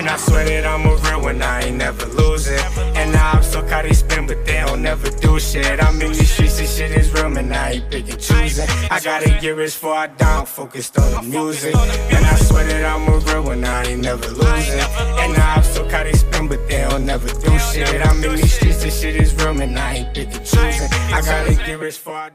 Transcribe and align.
Man, 0.00 0.08
I 0.08 0.16
swear 0.16 0.46
that 0.46 0.64
I'm 0.64 0.86
a 0.86 0.96
real 0.96 1.20
one, 1.20 1.42
I 1.42 1.60
ain't 1.64 1.76
never 1.76 2.06
losing. 2.06 2.58
And 2.96 3.14
I'm 3.14 3.42
so 3.42 3.60
caught 3.68 3.84
they 3.84 3.92
spin, 3.92 4.26
but 4.26 4.46
they 4.46 4.58
don't 4.64 4.80
never 4.80 5.10
do 5.10 5.38
shit. 5.38 5.66
I'm 5.78 6.00
in 6.00 6.12
these 6.12 6.32
streets, 6.32 6.56
this 6.56 6.74
shit 6.74 6.92
is 6.92 7.12
real, 7.12 7.26
I 7.26 7.72
ain't 7.72 7.90
picking 7.90 8.16
choosing. 8.16 8.66
I 8.90 8.98
gotta 9.04 9.28
get 9.28 9.50
rich 9.50 9.74
before 9.74 9.92
I 9.92 10.44
focused 10.46 10.98
on 10.98 11.12
the 11.12 11.22
music. 11.28 11.74
And 11.76 12.24
I 12.24 12.34
swear 12.36 12.64
that 12.64 12.82
I'm 12.82 13.12
a 13.12 13.18
real 13.18 13.42
one, 13.42 13.62
I 13.62 13.84
ain't 13.88 14.00
never 14.00 14.26
losing. 14.26 14.80
And 15.20 15.36
I'm 15.36 15.62
so 15.62 15.86
caught 15.90 16.04
they 16.04 16.14
spin, 16.14 16.48
but 16.48 16.66
they 16.66 16.80
don't 16.88 17.04
never 17.04 17.28
do 17.28 17.58
shit. 17.58 18.06
I'm 18.06 18.24
in 18.24 18.36
these 18.36 18.54
streets, 18.54 18.82
this 18.82 18.98
shit 19.02 19.16
is 19.16 19.34
real, 19.34 19.48
I 19.50 19.96
ain't 19.96 20.14
picking 20.14 20.32
choosing. 20.32 20.88
I 21.12 21.20
gotta 21.20 21.54
get 21.56 21.78
rich 21.78 21.96
before 21.96 22.14
I. 22.14 22.30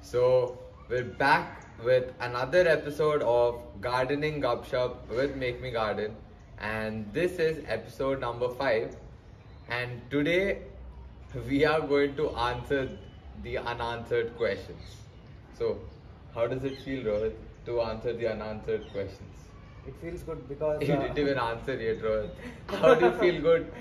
So 0.00 0.58
we're 0.88 1.04
back 1.04 1.66
with 1.84 2.12
another 2.18 2.66
episode 2.66 3.22
of 3.22 3.62
Gardening 3.80 4.42
Gupshup 4.42 5.06
with 5.08 5.36
Make 5.36 5.62
Me 5.62 5.70
Garden, 5.70 6.16
and 6.58 7.12
this 7.12 7.38
is 7.38 7.64
episode 7.66 8.20
number 8.20 8.48
five. 8.48 8.96
And 9.68 10.00
today 10.10 10.62
we 11.48 11.64
are 11.64 11.80
going 11.80 12.16
to 12.16 12.30
answer 12.36 12.88
the 13.42 13.58
unanswered 13.58 14.36
questions. 14.36 14.96
So, 15.58 15.78
how 16.34 16.46
does 16.46 16.64
it 16.64 16.78
feel, 16.78 17.04
Rohit, 17.04 17.34
to 17.66 17.80
answer 17.82 18.12
the 18.12 18.28
unanswered 18.28 18.90
questions? 18.92 19.48
It 19.86 19.94
feels 20.00 20.22
good 20.22 20.48
because 20.48 20.82
You 20.86 20.94
uh, 20.94 21.02
didn't 21.02 21.18
even 21.18 21.38
answer 21.38 21.74
yet, 21.76 22.02
Rohit. 22.02 22.30
How 22.80 22.94
do 22.94 23.06
you 23.06 23.12
feel 23.12 23.40
good? 23.40 23.72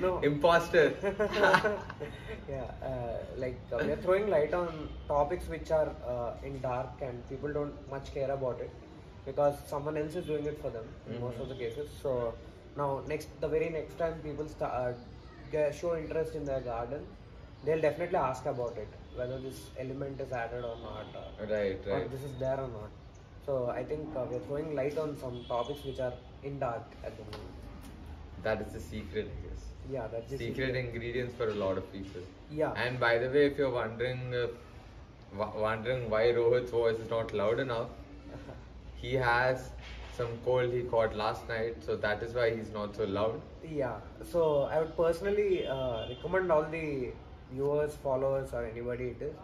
no. 0.00 0.18
Imposter. 0.18 0.92
yeah, 2.48 2.64
uh, 2.82 3.18
like 3.36 3.60
uh, 3.72 3.78
we 3.84 3.92
are 3.92 3.96
throwing 3.96 4.28
light 4.28 4.52
on 4.54 4.88
topics 5.06 5.48
which 5.48 5.70
are 5.70 5.94
uh, 6.04 6.32
in 6.42 6.60
dark 6.60 7.00
and 7.00 7.28
people 7.28 7.52
don't 7.52 7.88
much 7.88 8.12
care 8.12 8.30
about 8.32 8.60
it 8.60 8.70
because 9.26 9.54
someone 9.68 9.96
else 9.96 10.14
is 10.14 10.24
doing 10.26 10.46
it 10.46 10.60
for 10.62 10.70
them 10.70 10.84
in 11.10 11.20
most 11.20 11.38
of 11.38 11.48
the 11.48 11.54
cases. 11.54 11.88
So 12.02 12.34
now 12.76 13.02
next, 13.08 13.28
the 13.40 13.48
very 13.48 13.68
next 13.70 13.98
time 13.98 14.14
people 14.22 14.48
start 14.48 14.96
uh, 15.54 15.72
show 15.72 15.96
interest 15.96 16.34
in 16.34 16.44
their 16.44 16.60
garden, 16.60 17.04
they'll 17.64 17.80
definitely 17.80 18.16
ask 18.16 18.46
about 18.46 18.76
it 18.78 18.88
whether 19.16 19.38
this 19.38 19.70
element 19.78 20.20
is 20.20 20.30
added 20.32 20.64
or 20.64 20.76
not, 20.82 21.06
uh, 21.16 21.52
right, 21.52 21.78
or 21.88 22.06
this 22.08 22.22
is 22.22 22.38
there 22.38 22.58
or 22.60 22.68
not. 22.68 22.90
So 23.44 23.70
I 23.70 23.82
think 23.84 24.08
uh, 24.16 24.24
we're 24.30 24.40
throwing 24.40 24.74
light 24.74 24.98
on 24.98 25.16
some 25.18 25.44
topics 25.48 25.84
which 25.84 26.00
are 26.00 26.12
in 26.42 26.58
dark 26.58 26.82
at 27.04 27.16
the 27.16 27.24
moment. 27.24 27.52
That 28.42 28.60
is 28.60 28.72
the 28.72 28.80
secret, 28.80 29.30
I 29.36 29.48
guess. 29.48 29.64
Yeah, 29.90 30.06
that's 30.12 30.30
the 30.30 30.38
secret 30.38 30.74
ingredients 30.76 31.34
for 31.36 31.48
a 31.48 31.54
lot 31.54 31.78
of 31.78 31.90
people. 31.92 32.20
Yeah. 32.50 32.72
And 32.72 33.00
by 33.00 33.18
the 33.18 33.28
way, 33.28 33.46
if 33.46 33.56
you're 33.58 33.70
wondering, 33.70 34.34
uh, 34.34 34.48
w- 35.38 35.62
wondering 35.62 36.10
why 36.10 36.24
Rohit's 36.26 36.70
voice 36.70 36.98
is 36.98 37.08
not 37.08 37.32
loud 37.32 37.60
enough, 37.60 37.88
he 39.06 39.14
has 39.14 39.70
some 40.16 40.32
cold 40.44 40.72
he 40.72 40.82
caught 40.82 41.14
last 41.16 41.48
night, 41.48 41.84
so 41.86 41.96
that 41.96 42.22
is 42.22 42.34
why 42.34 42.46
he's 42.56 42.70
not 42.72 42.96
so 42.96 43.04
loud. 43.04 43.40
Yeah, 43.70 43.96
so 44.32 44.62
I 44.72 44.80
would 44.80 44.96
personally 44.96 45.66
uh, 45.66 46.08
recommend 46.08 46.50
all 46.50 46.64
the 46.64 47.12
viewers, 47.52 47.94
followers, 48.02 48.52
or 48.52 48.64
anybody 48.64 49.08
it 49.16 49.22
is 49.22 49.34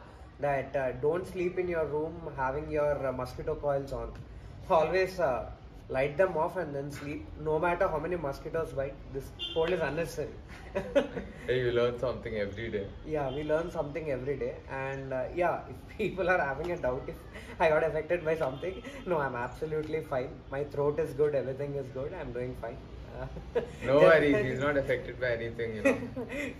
that 0.40 0.74
uh, 0.74 0.92
don't 1.06 1.26
sleep 1.26 1.58
in 1.58 1.68
your 1.68 1.86
room 1.86 2.14
having 2.36 2.70
your 2.70 3.06
uh, 3.06 3.12
mosquito 3.12 3.54
coils 3.54 3.92
on. 3.92 4.12
Always 4.70 5.20
uh, 5.20 5.50
light 5.88 6.16
them 6.16 6.36
off 6.36 6.56
and 6.56 6.74
then 6.74 6.90
sleep. 6.90 7.26
No 7.40 7.58
matter 7.58 7.88
how 7.88 7.98
many 7.98 8.16
mosquitoes 8.16 8.72
bite, 8.72 8.94
this 9.12 9.30
cold 9.54 9.70
is 9.70 9.80
unnecessary. 9.80 10.30
Hey, 11.46 11.58
you 11.60 11.72
learn 11.72 11.98
something 11.98 12.36
every 12.38 12.70
day. 12.70 12.86
yeah, 13.06 13.28
we 13.30 13.42
learn 13.42 13.70
something 13.70 14.10
every 14.10 14.36
day, 14.36 14.54
and 14.70 15.12
uh, 15.12 15.24
yeah, 15.34 15.60
if 15.68 15.76
people 15.98 16.30
are 16.30 16.38
having 16.38 16.70
a 16.72 16.76
doubt 16.76 17.02
if 17.08 17.60
I 17.60 17.68
got 17.68 17.84
affected 17.84 18.24
by 18.24 18.36
something, 18.36 18.82
no, 19.06 19.18
I'm 19.18 19.34
absolutely 19.34 20.02
fine. 20.02 20.30
My 20.50 20.64
throat 20.64 20.98
is 21.00 21.12
good, 21.12 21.34
everything 21.34 21.74
is 21.74 21.88
good, 21.88 22.14
I'm 22.14 22.32
doing 22.32 22.56
fine. 22.60 22.78
No 23.84 23.98
worries, 23.98 24.38
he's 24.46 24.58
not 24.60 24.76
affected 24.78 25.20
by 25.20 25.32
anything, 25.32 25.76
you 25.76 25.82
know. 25.82 25.98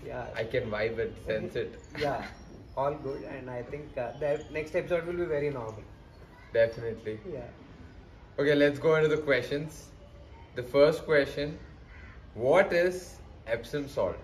yeah, 0.05 0.27
I 0.35 0.43
can 0.43 0.69
vibe 0.69 0.99
it, 0.99 1.15
sense 1.25 1.55
it. 1.55 1.79
yeah, 1.99 2.23
all 2.77 2.93
good, 2.93 3.23
and 3.23 3.49
I 3.49 3.63
think 3.63 3.97
uh, 3.97 4.11
the 4.19 4.43
next 4.51 4.75
episode 4.75 5.07
will 5.07 5.13
be 5.13 5.25
very 5.25 5.49
normal. 5.49 5.81
Definitely. 6.53 7.19
Yeah. 7.33 7.47
Okay, 8.39 8.55
let's 8.55 8.79
go 8.79 8.95
into 8.95 9.09
the 9.09 9.17
questions. 9.21 9.87
The 10.55 10.63
first 10.63 11.05
question 11.05 11.57
What 12.33 12.73
is 12.73 13.17
Epsom 13.47 13.87
salt? 13.87 14.15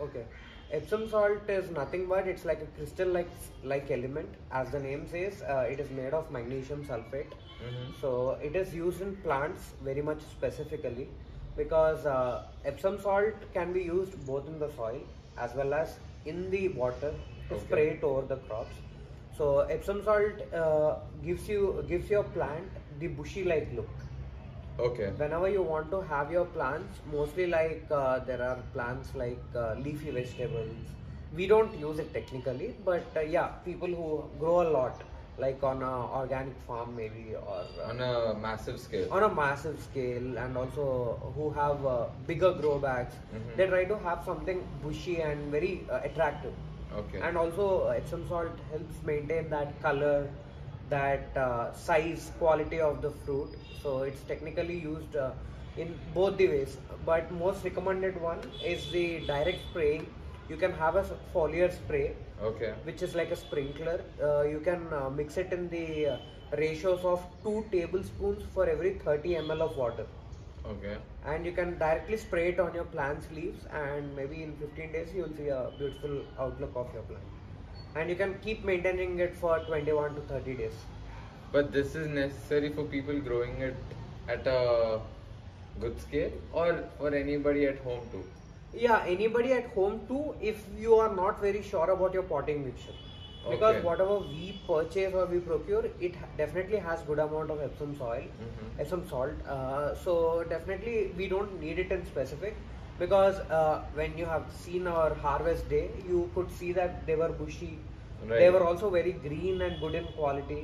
Okay. 0.00 0.24
Epsom 0.72 1.08
salt 1.08 1.48
is 1.48 1.70
nothing 1.70 2.06
but 2.06 2.26
it's 2.26 2.44
like 2.44 2.62
a 2.62 2.66
crystal-like 2.78 3.28
like 3.62 3.90
element. 3.90 4.28
As 4.50 4.70
the 4.70 4.80
name 4.80 5.06
says, 5.08 5.42
uh, 5.42 5.66
it 5.74 5.78
is 5.80 5.90
made 5.90 6.14
of 6.20 6.30
magnesium 6.36 6.84
sulfate. 6.90 7.34
Mhm. 7.66 7.84
So 8.00 8.12
it 8.50 8.56
is 8.62 8.74
used 8.74 9.02
in 9.08 9.16
plants 9.26 9.68
very 9.90 10.02
much 10.10 10.22
specifically 10.30 11.08
because 11.56 12.06
uh, 12.06 12.46
Epsom 12.72 13.00
salt 13.06 13.46
can 13.58 13.72
be 13.72 13.82
used 13.90 14.18
both 14.26 14.48
in 14.54 14.58
the 14.58 14.70
soil 14.80 15.00
as 15.38 15.54
well 15.60 15.74
as 15.82 15.98
in 16.24 16.50
the 16.56 16.64
water 16.84 17.12
to 17.48 17.54
Okay. 17.54 17.64
spray 17.66 17.86
it 17.96 18.02
over 18.12 18.26
the 18.34 18.40
crops. 18.48 18.74
So 19.38 19.50
Epsom 19.78 20.02
salt 20.10 20.46
uh, 20.62 20.94
gives 21.28 21.48
you 21.54 21.84
gives 21.92 22.10
your 22.16 22.24
plant 22.38 22.81
the 23.02 23.08
bushy-like 23.20 23.68
look. 23.80 23.88
Okay. 24.84 25.06
whenever 25.20 25.48
you 25.54 25.62
want 25.62 25.90
to 25.94 25.98
have 26.10 26.30
your 26.34 26.44
plants 26.52 27.00
mostly 27.14 27.46
like 27.46 27.82
uh, 27.96 28.18
there 28.28 28.42
are 28.42 28.56
plants 28.76 29.10
like 29.22 29.58
uh, 29.62 29.74
leafy 29.86 30.10
vegetables 30.10 30.94
we 31.40 31.46
don't 31.50 31.74
use 31.82 31.98
it 32.04 32.08
technically 32.14 32.68
but 32.86 33.04
uh, 33.16 33.20
yeah 33.34 33.48
people 33.66 33.92
who 33.98 34.08
grow 34.40 34.56
a 34.62 34.68
lot 34.76 35.02
like 35.44 35.62
on 35.72 35.82
a 35.90 35.92
organic 36.20 36.56
farm 36.66 36.96
maybe 36.96 37.34
or 37.34 37.60
uh, 37.84 37.90
On 37.90 38.00
a 38.00 38.34
massive 38.46 38.80
scale. 38.80 39.12
on 39.12 39.22
a 39.28 39.32
massive 39.42 39.78
scale 39.90 40.38
and 40.46 40.56
also 40.56 40.86
who 41.36 41.50
have 41.60 41.84
uh, 41.94 42.06
bigger 42.32 42.52
grow 42.62 42.76
bags 42.88 43.14
Mhm. 43.34 43.56
they 43.58 43.66
try 43.74 43.84
to 43.94 43.98
have 44.08 44.24
something 44.32 44.64
bushy 44.86 45.16
and 45.30 45.50
very 45.58 45.74
uh, 45.90 46.00
attractive 46.10 46.54
Okay. 47.02 47.20
and 47.26 47.36
also 47.44 47.68
epsom 47.98 48.24
salt 48.32 48.64
helps 48.72 49.04
maintain 49.12 49.50
that 49.56 49.78
color 49.88 50.16
that 50.94 51.36
uh, 51.36 51.72
size 51.72 52.30
quality 52.38 52.80
of 52.80 53.02
the 53.02 53.10
fruit. 53.24 53.50
So 53.82 54.02
it's 54.02 54.22
technically 54.22 54.78
used 54.78 55.16
uh, 55.16 55.30
in 55.76 55.98
both 56.14 56.36
the 56.36 56.48
ways. 56.48 56.76
But 57.06 57.30
most 57.32 57.64
recommended 57.64 58.20
one 58.20 58.40
is 58.64 58.90
the 58.90 59.20
direct 59.26 59.60
spraying. 59.70 60.06
You 60.48 60.56
can 60.56 60.72
have 60.74 60.96
a 60.96 61.04
foliar 61.34 61.72
spray 61.72 62.14
Okay. 62.42 62.72
which 62.84 63.02
is 63.02 63.14
like 63.14 63.30
a 63.30 63.36
sprinkler. 63.36 64.00
Uh, 64.22 64.42
you 64.42 64.60
can 64.60 64.92
uh, 64.92 65.08
mix 65.10 65.36
it 65.36 65.52
in 65.52 65.68
the 65.68 66.06
uh, 66.06 66.16
ratios 66.58 67.04
of 67.04 67.22
2 67.44 67.64
tablespoons 67.72 68.42
for 68.54 68.68
every 68.68 68.94
30 69.04 69.36
ml 69.46 69.60
of 69.70 69.76
water. 69.76 70.06
Okay. 70.72 70.96
and 71.26 71.44
you 71.46 71.52
can 71.52 71.70
directly 71.78 72.16
spray 72.16 72.42
it 72.50 72.60
on 72.64 72.72
your 72.78 72.84
plant's 72.84 73.26
leaves 73.36 73.64
and 73.78 74.14
maybe 74.18 74.42
in 74.44 74.52
15 74.58 74.92
days 74.92 75.08
you 75.14 75.22
will 75.22 75.36
see 75.38 75.48
a 75.48 75.70
beautiful 75.78 76.12
outlook 76.38 76.76
of 76.82 76.92
your 76.94 77.02
plant 77.08 77.24
and 77.94 78.08
you 78.10 78.16
can 78.16 78.34
keep 78.44 78.64
maintaining 78.64 79.18
it 79.18 79.36
for 79.36 79.58
21 79.60 80.14
to 80.14 80.20
30 80.22 80.54
days 80.54 80.72
But 81.52 81.72
this 81.72 81.94
is 81.94 82.06
necessary 82.08 82.70
for 82.76 82.84
people 82.84 83.18
growing 83.20 83.60
it 83.60 83.76
at 84.28 84.46
a 84.46 85.00
good 85.80 86.00
scale 86.00 86.32
or 86.52 86.84
for 86.98 87.14
anybody 87.14 87.66
at 87.66 87.78
home 87.88 88.06
too? 88.12 88.24
yeah 88.74 89.04
anybody 89.14 89.52
at 89.52 89.66
home 89.76 90.00
too 90.08 90.34
if 90.40 90.64
you 90.82 90.94
are 90.94 91.14
not 91.14 91.40
very 91.40 91.62
sure 91.62 91.90
about 91.94 92.14
your 92.18 92.22
potting 92.22 92.64
mixture 92.64 92.94
because 93.50 93.74
Okay. 93.76 93.86
whatever 93.86 94.18
we 94.20 94.46
purchase 94.66 95.14
or 95.22 95.26
we 95.32 95.40
procure 95.48 95.84
it 96.08 96.14
definitely 96.38 96.78
has 96.88 97.02
good 97.08 97.18
amount 97.24 97.50
of 97.54 97.60
epsom 97.66 97.94
soil 98.02 98.24
Mhm. 98.44 98.68
epsom 98.84 99.02
salt 99.12 99.42
uh, 99.56 99.94
so 100.04 100.14
definitely 100.54 100.94
we 101.20 101.28
don't 101.32 101.58
need 101.64 101.82
it 101.84 101.92
in 101.98 102.06
specific 102.12 102.56
because 103.02 103.38
uh, 103.58 103.82
when 103.94 104.16
you 104.16 104.26
have 104.32 104.44
seen 104.64 104.86
our 104.86 105.14
harvest 105.26 105.68
day 105.68 105.86
you 106.08 106.20
could 106.34 106.50
see 106.58 106.72
that 106.80 107.06
they 107.06 107.16
were 107.22 107.32
bushy 107.40 107.72
right. 108.26 108.38
they 108.40 108.50
were 108.56 108.64
also 108.68 108.90
very 108.98 109.14
green 109.26 109.62
and 109.66 109.80
good 109.80 109.96
in 110.00 110.06
quality 110.18 110.60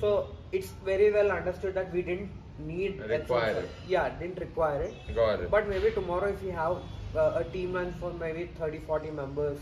so 0.00 0.12
it's 0.52 0.70
very 0.90 1.10
well 1.16 1.30
understood 1.38 1.74
that 1.80 1.92
we 1.92 2.02
didn't 2.08 2.30
need 2.58 2.98
Require 3.12 3.60
it. 3.64 3.70
yeah 3.88 4.08
didn't 4.22 4.40
require 4.46 4.82
it 4.88 5.14
Got 5.14 5.40
it. 5.40 5.50
but 5.50 5.68
maybe 5.68 5.90
tomorrow 6.00 6.28
if 6.34 6.42
we 6.42 6.50
have 6.50 6.76
uh, 7.16 7.42
a 7.42 7.44
team 7.52 7.72
run 7.74 7.94
for 8.00 8.12
maybe 8.24 8.48
30 8.58 8.78
40 8.90 9.10
members 9.10 9.58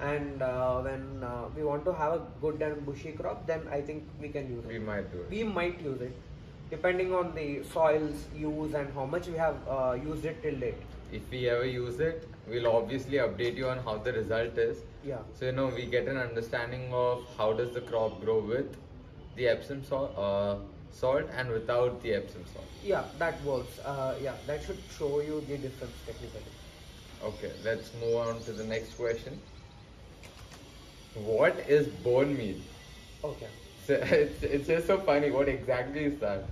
and 0.00 0.42
uh, 0.42 0.80
when 0.80 1.04
uh, 1.22 1.44
we 1.56 1.62
want 1.62 1.84
to 1.84 1.92
have 1.92 2.12
a 2.14 2.22
good 2.42 2.62
and 2.62 2.84
bushy 2.86 3.12
crop 3.12 3.46
then 3.46 3.66
i 3.78 3.80
think 3.80 4.04
we 4.20 4.28
can 4.36 4.50
use 4.56 4.64
we 4.66 4.76
it 4.76 4.86
might 4.92 5.10
do 5.12 5.20
it. 5.24 5.30
we 5.30 5.42
might 5.58 5.80
use 5.90 6.00
it 6.08 6.14
depending 6.70 7.12
on 7.20 7.34
the 7.34 7.48
soils 7.72 8.24
use 8.36 8.74
and 8.80 8.92
how 8.94 9.04
much 9.14 9.26
we 9.26 9.36
have 9.46 9.56
uh, 9.76 9.92
used 10.10 10.24
it 10.32 10.42
till 10.42 10.58
date 10.66 10.88
If 11.12 11.30
we 11.30 11.48
ever 11.48 11.64
use 11.66 12.00
it, 12.00 12.28
we'll 12.48 12.68
obviously 12.68 13.18
update 13.18 13.56
you 13.56 13.68
on 13.68 13.78
how 13.78 13.96
the 13.98 14.12
result 14.12 14.58
is. 14.58 14.78
yeah 15.04 15.18
So 15.38 15.46
you 15.46 15.52
know 15.52 15.66
we 15.66 15.86
get 15.86 16.08
an 16.08 16.16
understanding 16.16 16.92
of 16.92 17.24
how 17.38 17.52
does 17.52 17.72
the 17.72 17.80
crop 17.80 18.20
grow 18.24 18.40
with 18.40 18.76
the 19.36 19.48
Epsom 19.48 19.82
salt, 19.84 20.12
uh, 20.16 20.56
salt 20.90 21.24
and 21.36 21.50
without 21.50 22.02
the 22.02 22.14
Epsom 22.14 22.44
salt. 22.52 22.66
yeah 22.84 23.04
that 23.18 23.42
works 23.44 23.78
uh, 23.92 24.14
yeah 24.22 24.36
that 24.46 24.62
should 24.66 24.78
show 24.98 25.20
you 25.20 25.40
the 25.52 25.56
difference 25.66 25.96
technically 26.06 26.42
Okay, 27.28 27.50
let's 27.64 27.90
move 28.02 28.14
on 28.16 28.38
to 28.44 28.52
the 28.52 28.64
next 28.64 28.94
question. 28.96 29.38
What 31.14 31.58
is 31.68 31.88
bone 32.04 32.36
meal? 32.36 32.56
okay 33.24 33.48
So 33.86 33.94
it's, 34.20 34.42
it's 34.42 34.68
just 34.68 34.86
so 34.86 34.98
funny. 34.98 35.30
What 35.30 35.48
exactly 35.48 36.04
is 36.04 36.18
that? 36.20 36.44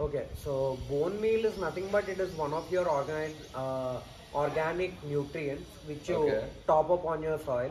Okay, 0.00 0.26
so 0.34 0.76
bone 0.88 1.20
meal 1.20 1.44
is 1.44 1.56
nothing 1.58 1.88
but 1.92 2.08
it 2.08 2.18
is 2.18 2.32
one 2.34 2.52
of 2.52 2.70
your 2.70 2.88
organic, 2.88 3.36
uh, 3.54 4.00
organic 4.34 4.92
nutrients 5.04 5.70
which 5.86 6.08
you 6.08 6.16
Okay. 6.16 6.44
top 6.66 6.90
up 6.90 7.04
on 7.04 7.22
your 7.22 7.38
soil. 7.38 7.70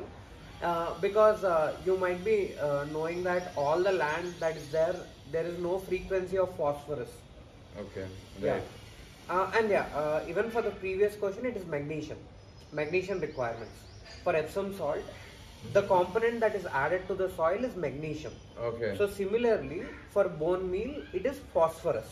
Uh, 0.62 0.94
because 1.02 1.44
uh, 1.44 1.76
you 1.86 1.98
might 1.98 2.24
be 2.24 2.56
uh, 2.58 2.86
knowing 2.94 3.22
that 3.24 3.52
all 3.58 3.84
the 3.84 3.92
land 3.92 4.34
that 4.40 4.56
is 4.56 4.70
there, 4.70 4.96
there 5.32 5.46
is 5.46 5.60
no 5.60 5.80
frequency 5.80 6.38
of 6.38 6.56
phosphorus. 6.56 7.10
Okay. 7.78 8.08
Yeah. 8.42 8.52
Right. 8.54 8.64
Uh, 9.30 9.52
and 9.58 9.70
yeah, 9.70 9.88
uh, 9.94 10.24
even 10.30 10.50
for 10.50 10.62
the 10.62 10.72
previous 10.72 11.16
question, 11.18 11.46
it 11.46 11.58
is 11.58 11.66
magnesium. 11.66 12.18
Magnesium 12.72 13.20
requirements. 13.20 13.74
For 14.24 14.34
Epsom 14.34 14.74
salt, 14.78 15.04
the 15.72 15.82
component 15.84 16.40
that 16.42 16.56
is 16.56 16.66
added 16.66 17.08
to 17.08 17.16
the 17.16 17.30
soil 17.30 17.64
is 17.64 17.76
magnesium. 17.76 18.34
Okay. 18.60 18.96
So 18.98 19.08
similarly, 19.08 19.84
for 20.12 20.28
bone 20.28 20.70
meal, 20.70 21.02
it 21.14 21.26
is 21.26 21.40
phosphorus. 21.54 22.12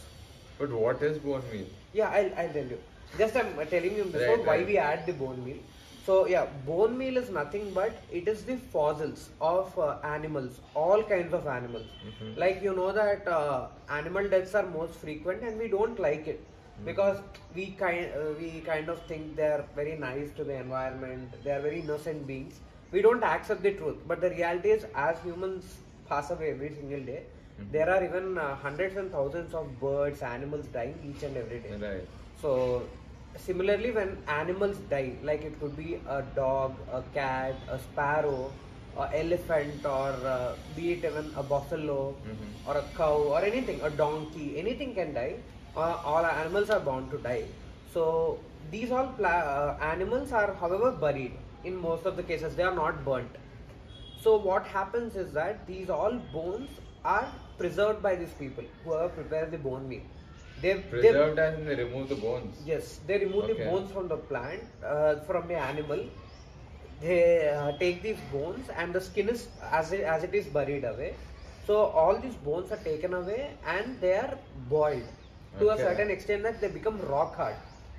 but 0.59 0.69
what 0.71 1.01
is 1.01 1.17
bone 1.17 1.43
meal? 1.51 1.65
Yeah, 1.93 2.09
I'll, 2.09 2.31
I'll 2.37 2.53
tell 2.53 2.65
you. 2.65 2.79
Just 3.17 3.35
I'm 3.35 3.53
telling 3.67 3.95
you 3.95 4.05
before 4.05 4.37
Right, 4.37 4.45
why 4.45 4.57
right. 4.57 4.67
we 4.67 4.77
add 4.77 5.05
the 5.05 5.13
bone 5.13 5.43
meal. 5.43 5.57
So 6.05 6.25
yeah, 6.27 6.45
bone 6.65 6.97
meal 6.97 7.17
is 7.17 7.29
nothing 7.29 7.71
but 7.73 7.93
it 8.11 8.27
is 8.27 8.43
the 8.43 8.55
fossils 8.57 9.29
of 9.39 9.77
uh, 9.77 9.97
animals, 10.03 10.59
all 10.73 11.03
kinds 11.03 11.33
of 11.33 11.45
animals. 11.47 11.87
Mhm. 12.09 12.37
Like 12.37 12.63
you 12.63 12.73
know 12.75 12.91
that 12.91 13.27
uh, 13.27 13.67
animal 13.89 14.27
deaths 14.29 14.55
are 14.55 14.65
most 14.77 14.95
frequent 14.95 15.43
and 15.43 15.59
we 15.59 15.67
don't 15.67 15.99
like 15.99 16.27
it 16.27 16.39
Mm-hmm. 16.73 16.85
because 16.85 17.17
we 17.55 17.63
kind 17.79 18.07
uh, 18.19 18.31
we 18.39 18.49
kind 18.65 18.89
of 18.89 19.01
think 19.07 19.35
they 19.35 19.47
are 19.55 19.63
very 19.75 19.95
nice 20.03 20.29
to 20.37 20.43
the 20.43 20.53
environment. 20.55 21.33
They 21.43 21.51
are 21.51 21.59
very 21.61 21.81
innocent 21.81 22.25
beings. 22.25 22.59
We 22.91 23.01
don't 23.01 23.23
accept 23.23 23.63
the 23.63 23.71
truth, 23.73 23.97
but 24.07 24.21
the 24.21 24.29
reality 24.29 24.71
is, 24.71 24.85
as 24.95 25.17
humans 25.23 25.65
pass 26.09 26.29
away 26.31 26.49
every 26.55 26.71
single 26.79 27.03
day, 27.11 27.19
Mhm. 27.59 27.71
there 27.75 27.89
are 27.93 28.01
even 28.07 28.25
uh, 28.37 28.55
hundreds 28.63 28.97
and 29.01 29.11
thousands 29.17 29.53
of 29.59 29.67
birds, 29.83 30.21
animals 30.21 30.65
dying 30.73 30.97
each 31.09 31.23
and 31.27 31.37
every 31.43 31.59
day. 31.67 31.75
Right. 31.83 32.07
So 32.41 32.51
similarly, 33.45 33.91
when 33.91 34.17
animals 34.27 34.77
die, 34.89 35.13
like 35.29 35.43
it 35.51 35.55
could 35.61 35.77
be 35.77 35.89
a 36.17 36.21
dog, 36.41 36.73
a 36.99 37.01
cat, 37.19 37.55
a 37.75 37.79
sparrow, 37.87 38.51
a 38.97 39.07
elephant, 39.19 39.85
or 39.85 40.09
uh, 40.35 40.55
be 40.75 40.91
it 40.93 41.05
even 41.11 41.31
a 41.41 41.43
buffalo, 41.53 41.99
Mhm. 42.31 42.49
or 42.67 42.75
a 42.81 42.85
cow, 42.97 43.15
or 43.35 43.41
anything, 43.51 43.79
a 43.89 43.91
donkey, 44.03 44.47
anything 44.63 44.93
can 44.99 45.13
die. 45.19 45.33
Uh, 45.75 45.95
all 46.13 46.25
animals 46.25 46.69
are 46.69 46.81
bound 46.89 47.09
to 47.15 47.17
die. 47.29 47.43
So 47.93 48.03
these 48.73 48.91
all 48.91 49.07
pla- 49.21 49.45
uh, 49.55 49.77
animals 49.93 50.33
are, 50.41 50.49
however, 50.65 50.91
buried. 51.05 51.37
In 51.63 51.75
most 51.75 52.05
of 52.05 52.17
the 52.17 52.23
cases, 52.23 52.55
they 52.55 52.63
are 52.63 52.75
not 52.75 53.03
burnt. 53.05 53.35
So 54.21 54.37
what 54.37 54.65
happens 54.65 55.15
is 55.15 55.31
that 55.33 55.65
these 55.67 55.89
all 55.89 56.13
bones 56.33 56.69
are 57.03 57.27
preserved 57.57 58.01
by 58.01 58.15
these 58.15 58.33
people 58.39 58.63
whoever 58.83 59.09
prepares 59.09 59.51
the 59.51 59.57
bone 59.57 59.87
meal. 59.87 60.01
They 60.61 60.75
Preserved 60.75 61.39
in 61.39 61.65
they 61.65 61.75
remove 61.75 62.09
the 62.09 62.15
bones. 62.15 62.55
Yes, 62.65 62.99
they 63.07 63.17
remove 63.17 63.47
the 63.47 63.55
bones 63.55 63.91
from 63.91 64.07
the 64.07 64.17
plant, 64.17 64.61
uh, 64.85 65.15
from 65.21 65.47
the 65.47 65.55
animal. 65.55 66.05
They 67.01 67.49
uh, 67.49 67.71
take 67.79 68.03
these 68.03 68.19
bones 68.31 68.69
and 68.69 68.93
the 68.93 69.01
skin 69.01 69.29
is 69.29 69.47
as 69.71 69.91
it, 69.91 70.01
as 70.01 70.23
it 70.23 70.35
is 70.35 70.45
buried 70.45 70.83
away. 70.83 71.15
So 71.65 71.77
all 71.77 72.15
these 72.19 72.35
bones 72.35 72.71
are 72.71 72.77
taken 72.77 73.15
away 73.15 73.51
and 73.65 73.99
they 73.99 74.13
are 74.13 74.37
boiled 74.69 75.03
to 75.59 75.69
a 75.69 75.77
certain 75.77 76.11
extent 76.11 76.43
that 76.43 76.61
they 76.61 76.67
become 76.67 76.99
rock 77.01 77.35
hard. 77.35 77.55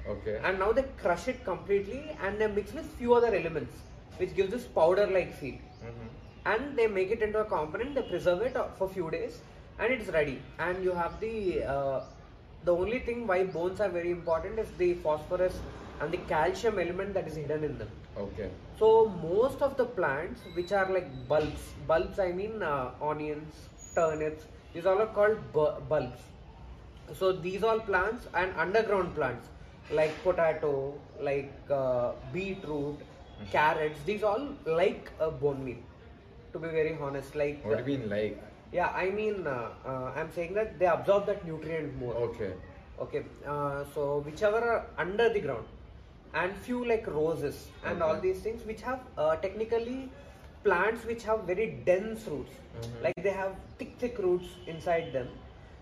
Okay. 0.08 0.40
And 0.42 0.58
now 0.58 0.72
they 0.72 0.84
crush 1.00 1.28
it 1.28 1.44
completely 1.44 2.16
and 2.22 2.40
they 2.40 2.46
mix 2.48 2.72
with 2.72 2.86
few 2.98 3.14
other 3.14 3.34
elements, 3.34 3.76
which 4.16 4.34
gives 4.34 4.50
this 4.50 4.64
powder-like 4.64 5.34
feel. 5.34 5.58
Mhm. 5.90 6.08
And 6.44 6.76
they 6.78 6.86
make 6.88 7.10
it 7.10 7.22
into 7.22 7.38
a 7.38 7.44
component. 7.44 7.94
They 7.94 8.02
preserve 8.02 8.42
it 8.42 8.56
uh, 8.56 8.64
for 8.78 8.88
few 8.88 9.10
days, 9.10 9.38
and 9.78 9.92
it's 9.92 10.08
ready. 10.08 10.40
And 10.58 10.82
you 10.82 10.92
have 10.92 11.20
the 11.20 11.64
uh, 11.64 12.00
the 12.64 12.74
only 12.74 12.98
thing 12.98 13.26
why 13.26 13.44
bones 13.44 13.80
are 13.80 13.88
very 13.88 14.10
important 14.10 14.58
is 14.58 14.72
the 14.78 14.94
phosphorus 15.04 15.60
and 16.00 16.12
the 16.12 16.18
calcium 16.32 16.78
element 16.78 17.14
that 17.14 17.28
is 17.28 17.36
hidden 17.36 17.62
in 17.64 17.78
them. 17.78 17.88
Okay. 18.24 18.50
So 18.78 18.90
most 19.22 19.62
of 19.62 19.76
the 19.76 19.84
plants 19.84 20.40
which 20.54 20.72
are 20.72 20.88
like 20.92 21.08
bulbs, 21.28 21.62
bulbs 21.86 22.18
I 22.18 22.32
mean 22.32 22.62
uh, 22.62 22.90
onions, 23.00 23.54
turnips, 23.94 24.44
these 24.74 24.86
all 24.86 25.00
are 25.00 25.06
called 25.18 25.38
bu- 25.52 25.80
bulbs. 25.88 26.20
So 27.14 27.32
these 27.32 27.62
all 27.62 27.80
plants 27.80 28.26
and 28.34 28.52
underground 28.56 29.14
plants 29.14 29.48
like 29.92 30.22
potato, 30.22 30.94
like 31.20 31.52
uh, 31.70 32.12
beetroot, 32.32 32.96
carrots, 33.50 33.98
these 34.06 34.22
all 34.22 34.48
like 34.66 35.10
uh, 35.20 35.30
bone 35.30 35.64
meal. 35.64 35.78
To 36.52 36.58
be 36.58 36.68
very 36.68 36.96
honest, 37.00 37.34
like 37.34 37.64
What 37.64 37.84
do 37.84 37.90
you 37.92 37.98
mean 37.98 38.10
like? 38.10 38.42
yeah, 38.72 38.88
I 38.94 39.10
mean 39.10 39.46
uh, 39.46 39.68
uh, 39.86 40.12
I'm 40.16 40.32
saying 40.32 40.54
that 40.54 40.78
they 40.78 40.86
absorb 40.86 41.26
that 41.26 41.46
nutrient 41.46 41.96
more. 41.98 42.14
Okay. 42.14 42.52
Okay, 43.00 43.22
uh, 43.46 43.84
so 43.94 44.18
whichever 44.24 44.58
are 44.58 44.86
under 44.98 45.28
the 45.28 45.40
ground, 45.40 45.64
and 46.34 46.54
few 46.56 46.84
like 46.86 47.06
roses 47.06 47.68
and 47.84 48.02
all 48.02 48.20
these 48.20 48.40
things 48.40 48.64
which 48.66 48.82
have 48.82 49.00
uh, 49.18 49.34
technically 49.36 50.10
plants 50.62 51.04
which 51.04 51.24
have 51.24 51.40
very 51.44 51.66
dense 51.86 52.26
roots, 52.28 52.52
Mhm. 52.76 53.02
like 53.06 53.22
they 53.22 53.30
have 53.38 53.56
thick 53.78 53.96
thick 53.98 54.18
roots 54.18 54.46
inside 54.66 55.12
them. 55.12 55.28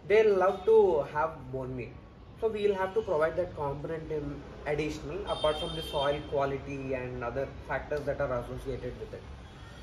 They 0.08 0.22
love 0.22 0.64
to 0.64 0.76
have 1.12 1.34
bone 1.52 1.76
meal, 1.76 1.92
so 2.40 2.48
we 2.48 2.66
will 2.66 2.74
have 2.74 2.94
to 2.94 3.02
provide 3.02 3.36
that 3.36 3.54
component 3.54 4.10
in 4.10 4.40
additional 4.66 5.18
apart 5.26 5.58
from 5.60 5.74
the 5.76 5.82
soil 5.82 6.18
quality 6.30 6.94
and 6.94 7.22
other 7.22 7.46
factors 7.68 8.00
that 8.06 8.20
are 8.20 8.32
associated 8.40 8.98
with 8.98 9.12
it. 9.12 9.22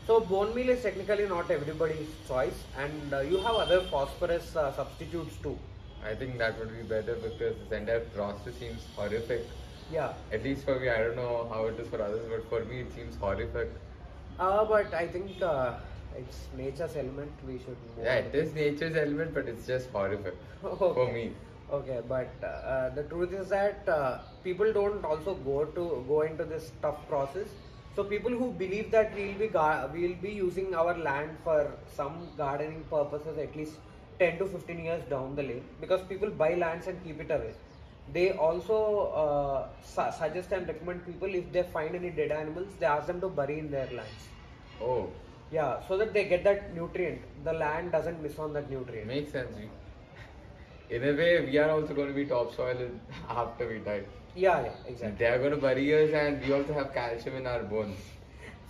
So 0.07 0.19
bone 0.21 0.55
meal 0.55 0.69
is 0.69 0.81
technically 0.81 1.27
not 1.27 1.51
everybody's 1.51 2.07
choice, 2.27 2.63
and 2.77 3.13
uh, 3.13 3.19
you 3.19 3.37
have 3.39 3.55
other 3.55 3.81
phosphorus 3.91 4.55
uh, 4.55 4.71
substitutes 4.73 5.35
too. 5.43 5.57
I 6.03 6.15
think 6.15 6.37
that 6.37 6.57
would 6.59 6.71
be 6.75 6.83
better 6.83 7.15
because 7.15 7.55
this 7.57 7.71
entire 7.77 7.99
process 8.15 8.53
seems 8.59 8.81
horrific. 8.95 9.45
Yeah. 9.91 10.13
At 10.31 10.43
least 10.43 10.63
for 10.63 10.79
me, 10.79 10.89
I 10.89 10.97
don't 10.99 11.15
know 11.15 11.49
how 11.51 11.65
it 11.65 11.79
is 11.79 11.87
for 11.89 12.01
others, 12.01 12.25
but 12.29 12.49
for 12.49 12.65
me, 12.65 12.81
it 12.81 12.93
seems 12.95 13.17
horrific. 13.17 13.69
Uh, 14.39 14.63
but 14.63 14.93
I 14.93 15.07
think 15.07 15.41
uh, 15.41 15.73
it's 16.17 16.47
nature's 16.55 16.95
element. 16.95 17.31
We 17.45 17.57
should. 17.59 17.77
Move 17.97 18.05
Yeah, 18.05 18.15
it 18.15 18.33
is 18.33 18.53
nature's 18.53 18.95
element, 18.95 19.33
but 19.33 19.47
it's 19.47 19.67
just 19.67 19.89
horrific 19.89 20.35
for 20.61 21.11
me. 21.11 21.33
Okay, 21.71 21.99
but 22.07 22.29
uh, 22.43 22.89
the 22.95 23.03
truth 23.03 23.33
is 23.33 23.49
that 23.49 23.87
uh, 23.89 24.19
people 24.43 24.71
don't 24.71 25.03
also 25.03 25.33
go 25.35 25.65
to 25.65 26.03
go 26.07 26.21
into 26.21 26.45
this 26.45 26.71
tough 26.81 27.07
process. 27.09 27.49
So 27.95 28.03
people 28.03 28.31
who 28.31 28.51
believe 28.51 28.89
that 28.91 29.13
we'll 29.15 29.37
be 29.37 29.47
we'll 29.49 30.15
be 30.21 30.31
using 30.31 30.73
our 30.75 30.97
land 30.97 31.31
for 31.43 31.73
some 31.95 32.29
gardening 32.37 32.83
purposes 32.89 33.37
at 33.37 33.55
least 33.55 33.73
10 34.19 34.37
to 34.39 34.45
15 34.45 34.79
years 34.85 35.03
down 35.09 35.35
the 35.35 35.43
lane 35.43 35.63
because 35.81 36.01
people 36.07 36.29
buy 36.29 36.53
lands 36.55 36.87
and 36.87 37.03
keep 37.03 37.19
it 37.19 37.31
away. 37.31 37.53
They 38.13 38.31
also 38.31 38.77
uh, 39.23 39.67
su- 39.83 40.17
suggest 40.17 40.51
and 40.53 40.67
recommend 40.67 41.05
people 41.05 41.33
if 41.35 41.51
they 41.51 41.63
find 41.63 41.95
any 41.95 42.11
dead 42.11 42.31
animals, 42.31 42.67
they 42.79 42.85
ask 42.85 43.07
them 43.07 43.19
to 43.21 43.27
bury 43.27 43.59
in 43.59 43.69
their 43.69 43.87
lands. 43.87 44.27
Oh, 44.81 45.09
Yeah, 45.51 45.81
so 45.87 45.97
that 45.97 46.13
they 46.13 46.23
get 46.25 46.43
that 46.45 46.73
nutrient. 46.73 47.21
The 47.43 47.53
land 47.53 47.91
doesn't 47.91 48.21
miss 48.21 48.39
on 48.39 48.53
that 48.53 48.69
nutrient. 48.69 49.07
makes 49.07 49.31
sense. 49.31 49.57
In 50.89 51.03
a 51.03 51.13
way, 51.13 51.45
we 51.45 51.57
are 51.57 51.69
also 51.69 51.93
going 51.93 52.07
to 52.07 52.13
be 52.13 52.25
topsoil 52.25 52.77
after 53.29 53.67
we 53.67 53.79
die. 53.79 54.01
Yeah, 54.35 54.61
yeah, 54.65 54.71
exactly. 54.87 55.17
They 55.17 55.25
are 55.31 55.39
going 55.39 55.51
to 55.51 55.57
bury 55.57 55.85
us, 56.03 56.13
and 56.13 56.41
we 56.45 56.53
also 56.53 56.73
have 56.73 56.93
calcium 56.93 57.35
in 57.35 57.47
our 57.47 57.63
bones. 57.63 57.97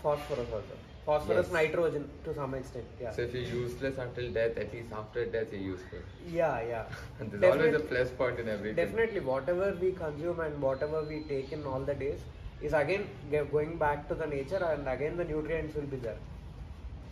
Phosphorus 0.01 0.47
also. 0.51 0.75
Phosphorus, 1.05 1.45
Yes. 1.47 1.53
nitrogen 1.53 2.09
to 2.24 2.33
some 2.33 2.53
extent. 2.53 2.86
Yeah. 3.01 3.12
So 3.12 3.21
if 3.21 3.33
you're 3.33 3.43
useless 3.43 3.97
until 3.97 4.31
death, 4.31 4.57
at 4.57 4.74
least 4.74 4.91
after 4.91 5.25
death, 5.25 5.47
you're 5.51 5.62
useful. 5.75 6.00
yeah, 6.31 6.62
yeah. 6.62 6.86
And 7.19 7.31
there's 7.31 7.53
always 7.55 7.75
a 7.75 7.79
plus 7.79 8.09
point 8.12 8.39
in 8.39 8.50
everything. 8.50 8.75
Definitely, 8.86 9.21
whatever 9.21 9.75
we 9.81 9.91
consume 9.91 10.39
and 10.39 10.62
whatever 10.62 11.03
we 11.03 11.21
take 11.29 11.51
in 11.51 11.63
all 11.65 11.79
the 11.91 11.93
days 11.93 12.19
is 12.62 12.74
again 12.74 13.07
going 13.51 13.77
back 13.77 14.07
to 14.09 14.15
the 14.15 14.27
nature, 14.27 14.63
and 14.71 14.88
again 14.95 15.15
the 15.17 15.24
nutrients 15.24 15.75
will 15.75 15.89
be 15.95 15.97
there. 15.97 16.17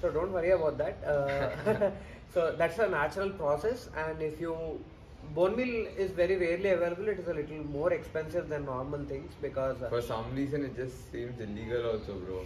So 0.01 0.09
don't 0.09 0.33
worry 0.33 0.51
about 0.51 0.77
that. 0.77 1.03
Uh, 1.05 1.91
so 2.33 2.53
that's 2.57 2.79
a 2.79 2.89
natural 2.89 3.29
process, 3.29 3.89
and 3.95 4.21
if 4.21 4.41
you 4.41 4.57
bone 5.34 5.55
meal 5.55 5.88
is 5.98 6.12
very 6.12 6.36
rarely 6.38 6.70
available, 6.70 7.08
it 7.08 7.20
is 7.20 7.27
a 7.27 7.34
little 7.34 7.63
more 7.65 7.91
expensive 7.94 8.50
than 8.50 8.65
normal 8.65 9.03
things 9.05 9.32
because 9.41 9.82
uh, 9.82 9.89
For 9.89 10.01
some 10.01 10.34
reason, 10.36 10.63
it 10.65 10.75
just 10.75 11.12
seems 11.12 11.39
illegal, 11.39 11.86
also, 11.91 12.13
bro. 12.15 12.46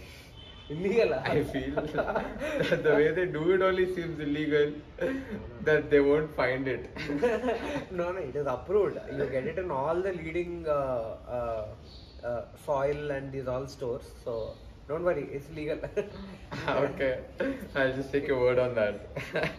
illegal. 0.68 1.14
I 1.14 1.42
feel 1.44 1.74
that 1.94 2.82
the 2.84 2.90
way 2.94 3.10
they 3.12 3.26
do 3.26 3.50
it 3.52 3.62
only 3.62 3.92
seems 3.94 4.18
illegal, 4.20 4.72
that 5.64 5.90
they 5.90 6.00
won't 6.00 6.34
find 6.36 6.68
it. 6.68 6.90
no, 7.90 8.12
no, 8.12 8.18
it 8.18 8.36
is 8.36 8.46
approved. 8.46 8.98
You 9.16 9.26
get 9.26 9.46
it 9.46 9.58
in 9.58 9.70
all 9.70 9.94
the 10.00 10.12
leading 10.12 10.66
uh, 10.68 11.16
uh, 11.28 11.64
uh, 12.24 12.42
soil 12.64 13.10
and 13.10 13.32
these 13.32 13.48
all 13.48 13.66
stores. 13.66 14.04
So 14.24 14.54
don't 14.88 15.04
worry, 15.04 15.28
it's 15.32 15.50
legal. 15.50 15.78
okay, 16.68 17.20
I'll 17.74 17.92
just 17.94 18.12
take 18.12 18.26
your 18.28 18.40
word 18.40 18.58
on 18.58 18.74
that. 18.74 19.52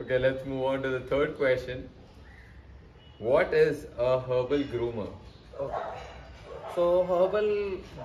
Okay, 0.00 0.18
let's 0.18 0.44
move 0.46 0.64
on 0.64 0.82
to 0.82 0.88
the 0.90 1.00
third 1.00 1.36
question. 1.36 1.88
What 3.18 3.52
is 3.52 3.86
a 3.98 4.20
herbal 4.20 4.64
groomer? 4.74 5.08
Okay. 5.60 5.86
So 6.74 7.04
herbal 7.04 7.48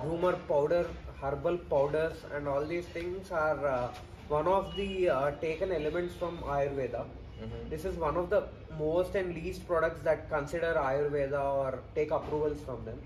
groomer 0.02 0.36
powder, 0.48 0.86
herbal 1.20 1.58
powders, 1.72 2.16
and 2.34 2.48
all 2.48 2.64
these 2.64 2.86
things 2.86 3.30
are 3.30 3.66
uh, 3.66 3.88
one 4.28 4.48
of 4.48 4.74
the 4.76 5.08
uh, 5.10 5.30
taken 5.42 5.70
elements 5.72 6.14
from 6.14 6.38
Ayurveda. 6.56 7.04
Mhm. 7.44 7.70
This 7.70 7.84
is 7.84 7.96
one 8.06 8.16
of 8.16 8.28
the 8.34 8.42
most 8.78 9.14
and 9.20 9.34
least 9.34 9.66
products 9.68 10.00
that 10.08 10.28
consider 10.28 10.74
Ayurveda 10.88 11.42
or 11.62 11.78
take 11.94 12.10
approvals 12.10 12.60
from 12.68 12.84
them. 12.84 13.00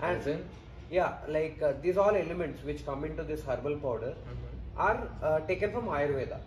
As 0.00 0.26
in? 0.26 0.44
yeah, 0.90 1.12
like 1.34 1.60
uh, 1.62 1.72
these 1.82 1.96
all 1.96 2.14
elements 2.16 2.62
which 2.62 2.84
come 2.86 3.04
into 3.04 3.22
this 3.28 3.44
herbal 3.50 3.76
powder 3.84 4.10
Mhm. 4.32 4.50
are 4.88 4.98
uh, 5.28 5.38
taken 5.50 5.72
from 5.76 5.86
Ayurveda. 5.98 6.38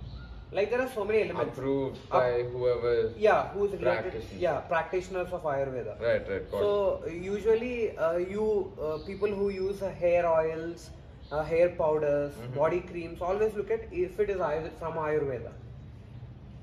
Like 0.51 0.70
there 0.70 0.82
are 0.82 0.89
so 0.89 1.04
many 1.04 1.24
elements. 1.24 1.58
Approved 1.58 1.98
Up- 2.06 2.12
by 2.22 2.44
whoever. 2.44 3.12
Yeah, 3.18 3.50
who's 3.50 3.72
related? 3.72 4.24
Yeah, 4.39 4.60
practitioners 4.74 5.32
of 5.34 5.44
Ayurveda. 5.44 6.00
Right, 6.00 6.30
right. 6.30 6.51
Got 6.51 6.58
it. 6.58 6.62
So 6.62 7.04
usually, 7.08 7.98
uh, 7.98 8.18
you 8.18 8.72
uh, 8.82 8.98
people 9.06 9.27
who 9.27 9.50
use 9.50 9.82
uh, 9.82 9.89
hair 9.92 10.25
oils, 10.25 10.89
uh, 11.32 11.44
hair 11.44 11.70
powders, 11.82 12.34
Mhm. 12.36 12.56
body 12.56 12.80
creams, 12.92 13.22
always 13.22 13.54
look 13.56 13.72
at 13.77 13.82
if 13.92 14.20
it 14.25 14.30
is 14.30 14.38
from 14.80 14.94
Ayurveda. 15.08 15.51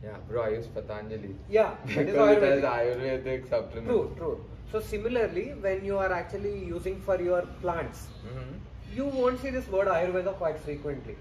Yeah, 0.03 0.17
bro, 0.29 0.43
I 0.45 0.49
use 0.55 0.67
Patanjali. 0.79 1.35
Yeah, 1.49 1.75
it 1.85 1.91
is 1.91 2.07
because 2.07 2.37
it 2.38 2.43
has 2.43 2.62
Ayurvedic. 2.62 3.23
Ayurvedic 3.25 3.49
supplements. 3.50 3.91
True, 3.91 4.14
true. 4.17 4.45
So 4.73 4.81
similarly, 4.81 5.45
when 5.67 5.85
you 5.85 5.99
are 5.99 6.11
actually 6.12 6.57
using 6.73 7.00
for 7.11 7.21
your 7.29 7.43
plants, 7.62 8.09
Mm-hmm. 8.25 8.97
you 8.97 9.05
won't 9.21 9.41
see 9.45 9.50
this 9.50 9.69
word 9.76 9.88
Ayurveda 9.88 10.35
quite 10.43 10.59
frequently. 10.59 11.17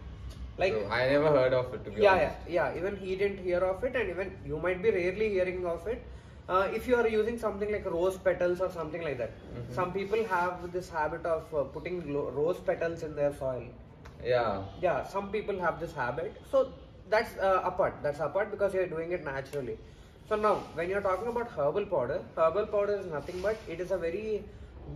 Like. 0.58 0.74
I 0.90 1.08
never 1.10 1.30
heard 1.30 1.54
of 1.54 1.74
it 1.74 1.84
to 1.86 1.92
be 1.92 2.02
yeah, 2.02 2.12
honest. 2.14 2.36
yeah, 2.48 2.70
yeah. 2.72 2.78
Even 2.80 2.96
he 2.98 3.16
didn't 3.16 3.40
hear 3.40 3.60
of 3.60 3.84
it, 3.84 3.96
and 3.96 4.10
even 4.10 4.36
you 4.46 4.58
might 4.58 4.82
be 4.84 4.92
rarely 4.92 5.30
hearing 5.30 5.66
of 5.66 5.88
it. 5.88 6.04
Uh, 6.48 6.68
if 6.74 6.88
you 6.88 6.96
are 6.96 7.08
using 7.08 7.38
something 7.40 7.72
like 7.72 7.86
rose 7.86 8.18
petals 8.18 8.60
or 8.60 8.70
something 8.70 9.02
like 9.02 9.18
that, 9.18 9.32
Mhm. 9.56 9.74
some 9.80 9.94
people 9.94 10.24
have 10.34 10.72
this 10.74 10.90
habit 10.90 11.26
of 11.26 11.54
uh, 11.54 11.64
putting 11.78 12.00
lo- 12.16 12.30
rose 12.40 12.60
petals 12.70 13.04
in 13.08 13.16
their 13.16 13.34
soil. 13.42 13.64
Yeah. 14.24 14.62
Yeah, 14.82 15.04
some 15.16 15.32
people 15.32 15.60
have 15.60 15.80
this 15.80 15.94
habit. 15.94 16.36
So 16.52 16.64
that's 17.10 17.38
uh, 17.38 17.62
apart. 17.72 17.96
That's 18.04 18.20
apart 18.20 18.52
because 18.52 18.74
you're 18.74 18.92
doing 18.98 19.12
it 19.20 19.24
naturally. 19.26 19.78
So 20.30 20.36
now, 20.36 20.56
when 20.80 20.90
you're 20.90 21.06
talking 21.08 21.28
about 21.36 21.50
herbal 21.52 21.86
powder, 21.86 22.20
herbal 22.38 22.68
powder 22.68 22.96
is 23.00 23.08
nothing 23.08 23.42
but 23.42 23.58
it 23.68 23.80
is 23.80 23.92
a 23.92 23.98
very 23.98 24.44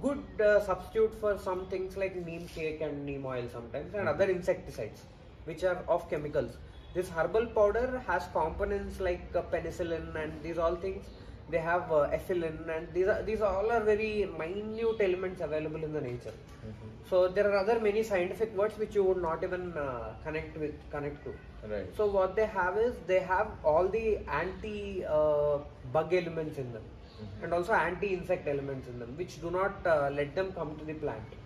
good 0.02 0.24
uh, 0.42 0.60
substitute 0.62 1.14
for 1.20 1.38
some 1.38 1.66
things 1.68 1.96
like 1.98 2.16
neem 2.26 2.48
cake 2.54 2.82
and 2.82 3.06
neem 3.06 3.26
oil 3.26 3.46
sometimes 3.52 3.94
and 3.94 4.10
other 4.14 4.26
insecticides 4.30 5.04
which 5.48 5.64
are 5.64 5.78
of 5.96 6.10
chemicals. 6.10 6.58
This 6.94 7.10
herbal 7.10 7.48
powder 7.58 7.88
has 8.08 8.24
components 8.34 9.00
like 9.00 9.26
uh, 9.36 9.42
penicillin 9.54 10.08
and 10.24 10.32
these 10.44 10.58
all 10.58 10.76
things. 10.76 11.06
They 11.50 11.60
have 11.60 11.92
uh, 11.92 12.10
ethylene 12.18 12.64
and 12.76 12.88
these 12.94 13.08
are 13.14 13.22
these 13.24 13.42
all 13.50 13.72
are 13.76 13.84
very 13.90 14.12
minute 14.40 15.02
elements 15.08 15.42
available 15.50 15.84
in 15.90 15.94
the 15.98 16.02
nature. 16.08 16.34
Mhm. 16.70 16.90
So 17.10 17.28
there 17.36 17.46
are 17.50 17.58
other 17.64 17.78
many 17.80 18.04
scientific 18.10 18.58
words 18.62 18.78
which 18.82 18.96
you 19.00 19.04
would 19.10 19.22
not 19.28 19.46
even 19.48 19.64
uh, 19.86 20.16
connect 20.26 20.58
with 20.64 20.76
connect 20.96 21.24
to. 21.28 21.34
Right. 21.74 21.88
So 22.00 22.08
what 22.18 22.36
they 22.40 22.48
have 22.58 22.78
is 22.88 22.94
they 23.12 23.22
have 23.32 23.48
all 23.64 23.88
the 23.98 24.06
anti 24.42 25.06
uh, 25.20 25.60
bug 25.98 26.14
elements 26.22 26.58
in 26.66 26.70
them 26.78 26.86
Mhm. 27.22 27.44
and 27.46 27.54
also 27.58 27.74
anti 27.74 28.10
insect 28.16 28.48
elements 28.56 28.88
in 28.94 29.00
them 29.04 29.14
which 29.22 29.36
do 29.46 29.52
not 29.60 29.88
uh, 29.94 30.10
let 30.20 30.36
them 30.40 30.50
come 30.60 30.74
to 30.82 30.86
the 30.90 30.98
plant. 31.06 31.38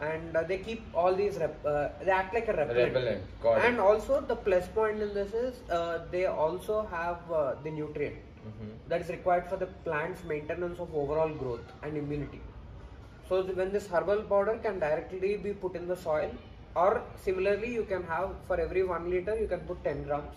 And 0.00 0.36
uh, 0.36 0.42
they 0.42 0.58
keep 0.58 0.82
all 0.94 1.14
these 1.14 1.36
rep- 1.36 1.64
uh, 1.64 1.88
they 2.04 2.10
act 2.10 2.34
like 2.34 2.48
a 2.48 2.52
repellent. 2.52 2.94
Repellent. 2.94 3.22
Got 3.42 3.58
it. 3.58 3.64
And 3.66 3.80
also 3.80 4.20
the 4.20 4.34
plus 4.36 4.66
point 4.68 5.00
in 5.00 5.14
this 5.14 5.32
is 5.32 5.60
uh, 5.70 6.04
they 6.10 6.26
also 6.26 6.86
have 6.90 7.18
uh, 7.32 7.54
the 7.62 7.70
nutrient 7.70 8.16
Mhm. 8.44 8.72
that 8.88 9.00
is 9.00 9.08
required 9.08 9.46
for 9.50 9.56
the 9.56 9.66
plant's 9.84 10.22
maintenance 10.30 10.78
of 10.78 10.94
overall 11.02 11.30
growth 11.42 11.68
and 11.82 11.96
immunity. 11.96 12.40
So 13.28 13.42
the- 13.42 13.54
when 13.60 13.70
this 13.76 13.86
herbal 13.92 14.24
powder 14.32 14.56
can 14.66 14.78
directly 14.80 15.36
be 15.46 15.52
put 15.54 15.76
in 15.76 15.86
the 15.92 15.96
soil 15.96 16.30
or 16.76 16.90
similarly 17.26 17.72
you 17.72 17.84
can 17.84 18.02
have 18.02 18.34
for 18.48 18.60
every 18.60 18.82
1 18.82 19.08
liter 19.14 19.36
you 19.42 19.46
can 19.54 19.60
put 19.60 19.82
10 19.84 20.02
grams 20.08 20.34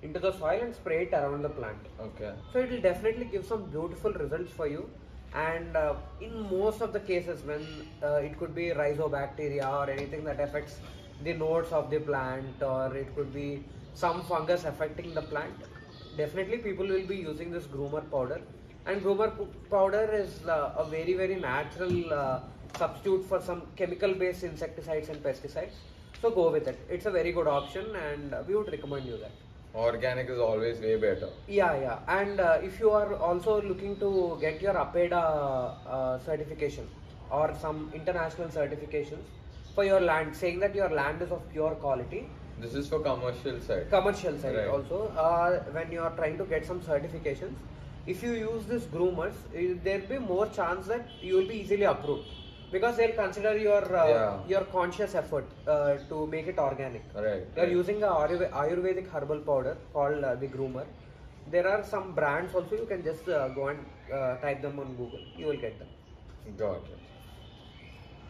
into 0.00 0.18
the 0.18 0.32
soil 0.32 0.60
and 0.66 0.74
spray 0.74 1.02
it 1.06 1.12
around 1.12 1.42
the 1.42 1.50
plant. 1.58 1.82
Okay. 2.00 2.32
So 2.52 2.60
it 2.60 2.70
will 2.70 2.80
definitely 2.80 3.26
give 3.26 3.44
some 3.44 3.64
beautiful 3.76 4.12
results 4.24 4.52
for 4.52 4.66
you 4.66 4.88
and 5.34 5.76
uh, 5.76 5.94
in 6.20 6.32
most 6.50 6.80
of 6.80 6.92
the 6.92 7.00
cases 7.00 7.42
when 7.44 7.66
uh, 8.02 8.16
it 8.16 8.38
could 8.38 8.54
be 8.54 8.70
rhizobacteria 8.70 9.68
or 9.68 9.90
anything 9.90 10.24
that 10.24 10.40
affects 10.40 10.78
the 11.24 11.32
nodes 11.32 11.72
of 11.72 11.90
the 11.90 11.98
plant 11.98 12.62
or 12.62 12.94
it 12.96 13.14
could 13.14 13.32
be 13.32 13.64
some 13.94 14.22
fungus 14.24 14.64
affecting 14.64 15.14
the 15.14 15.22
plant 15.22 15.54
definitely 16.16 16.58
people 16.58 16.86
will 16.86 17.06
be 17.06 17.16
using 17.16 17.50
this 17.50 17.64
groomer 17.64 18.08
powder. 18.10 18.40
And 18.86 19.02
groomer 19.02 19.32
powder 19.70 20.10
is 20.12 20.46
uh, 20.46 20.74
a 20.76 20.84
very 20.84 21.14
very 21.14 21.36
natural 21.36 22.12
uh, 22.12 22.40
substitute 22.76 23.24
for 23.24 23.40
some 23.40 23.62
chemical 23.76 24.12
based 24.14 24.42
insecticides 24.42 25.08
and 25.08 25.22
pesticides. 25.22 25.74
So 26.20 26.30
go 26.30 26.50
with 26.50 26.68
it. 26.68 26.78
It's 26.88 27.06
a 27.06 27.10
very 27.10 27.32
good 27.32 27.46
option 27.46 27.96
and 27.96 28.34
uh, 28.34 28.42
we 28.46 28.54
would 28.54 28.70
recommend 28.70 29.06
you 29.06 29.16
that 29.18 29.32
Organic 29.74 30.28
is 30.28 30.38
always 30.38 30.78
way 30.80 30.96
better. 30.96 31.28
yeah, 31.48 31.74
yeah. 31.80 31.98
And 32.06 32.40
uh, 32.40 32.58
if 32.62 32.78
you 32.78 32.90
are 32.90 33.14
also 33.16 33.62
looking 33.62 33.96
to 34.00 34.36
get 34.40 34.60
your 34.60 34.74
APEDA 34.74 35.14
uh, 35.86 36.18
certification 36.18 36.86
or 37.30 37.54
some 37.58 37.90
international 37.94 38.48
certifications 38.48 39.22
for 39.74 39.84
your 39.84 40.00
land, 40.00 40.36
saying 40.36 40.60
that 40.60 40.74
your 40.74 40.90
land 40.90 41.22
is 41.22 41.30
of 41.30 41.40
pure 41.50 41.70
quality, 41.76 42.28
This 42.60 42.74
is 42.74 42.86
for 42.88 43.00
commercial 43.00 43.58
side. 43.60 43.88
commercial 43.88 44.38
side 44.38 44.56
Right. 44.56 44.68
also, 44.68 45.08
uh, 45.16 45.60
when 45.72 45.90
you 45.90 46.00
are 46.02 46.14
trying 46.16 46.36
to 46.36 46.44
get 46.44 46.66
some 46.66 46.80
certifications, 46.80 47.54
if 48.06 48.22
you 48.22 48.32
use 48.32 48.66
this 48.66 48.82
groomers, 48.84 49.32
there'll 49.84 50.06
be 50.06 50.18
more 50.18 50.46
chance 50.48 50.86
that 50.88 51.06
you 51.22 51.36
will 51.36 51.48
be 51.48 51.60
easily 51.60 51.84
approved 51.84 52.26
because 52.72 52.96
they'll 52.96 53.16
consider 53.20 53.52
your 53.58 53.82
uh, 54.02 54.08
Yeah. 54.08 54.48
your 54.52 54.64
conscious 54.76 55.14
effort 55.14 55.46
uh, 55.66 55.94
to 56.10 56.26
make 56.34 56.46
it 56.52 56.58
organic. 56.58 57.04
Right. 57.14 57.54
They 57.54 57.62
are 57.62 57.64
right. 57.64 57.80
using 57.80 58.02
a 58.02 58.12
Ayurvedic 58.62 59.08
herbal 59.14 59.40
powder 59.50 59.76
called 59.92 60.24
uh, 60.24 60.34
the 60.42 60.48
Groomer. 60.48 60.86
There 61.50 61.68
are 61.68 61.84
some 61.84 62.12
brands 62.18 62.54
also. 62.54 62.76
You 62.82 62.86
can 62.86 63.04
just 63.04 63.28
uh, 63.28 63.48
go 63.60 63.68
and 63.68 63.84
uh, 64.12 64.36
type 64.44 64.62
them 64.62 64.78
on 64.84 64.94
Google. 64.96 65.24
You 65.36 65.46
will 65.46 65.62
get 65.68 65.78
them. 65.78 65.88
Got 66.56 66.92
it. 66.92 66.98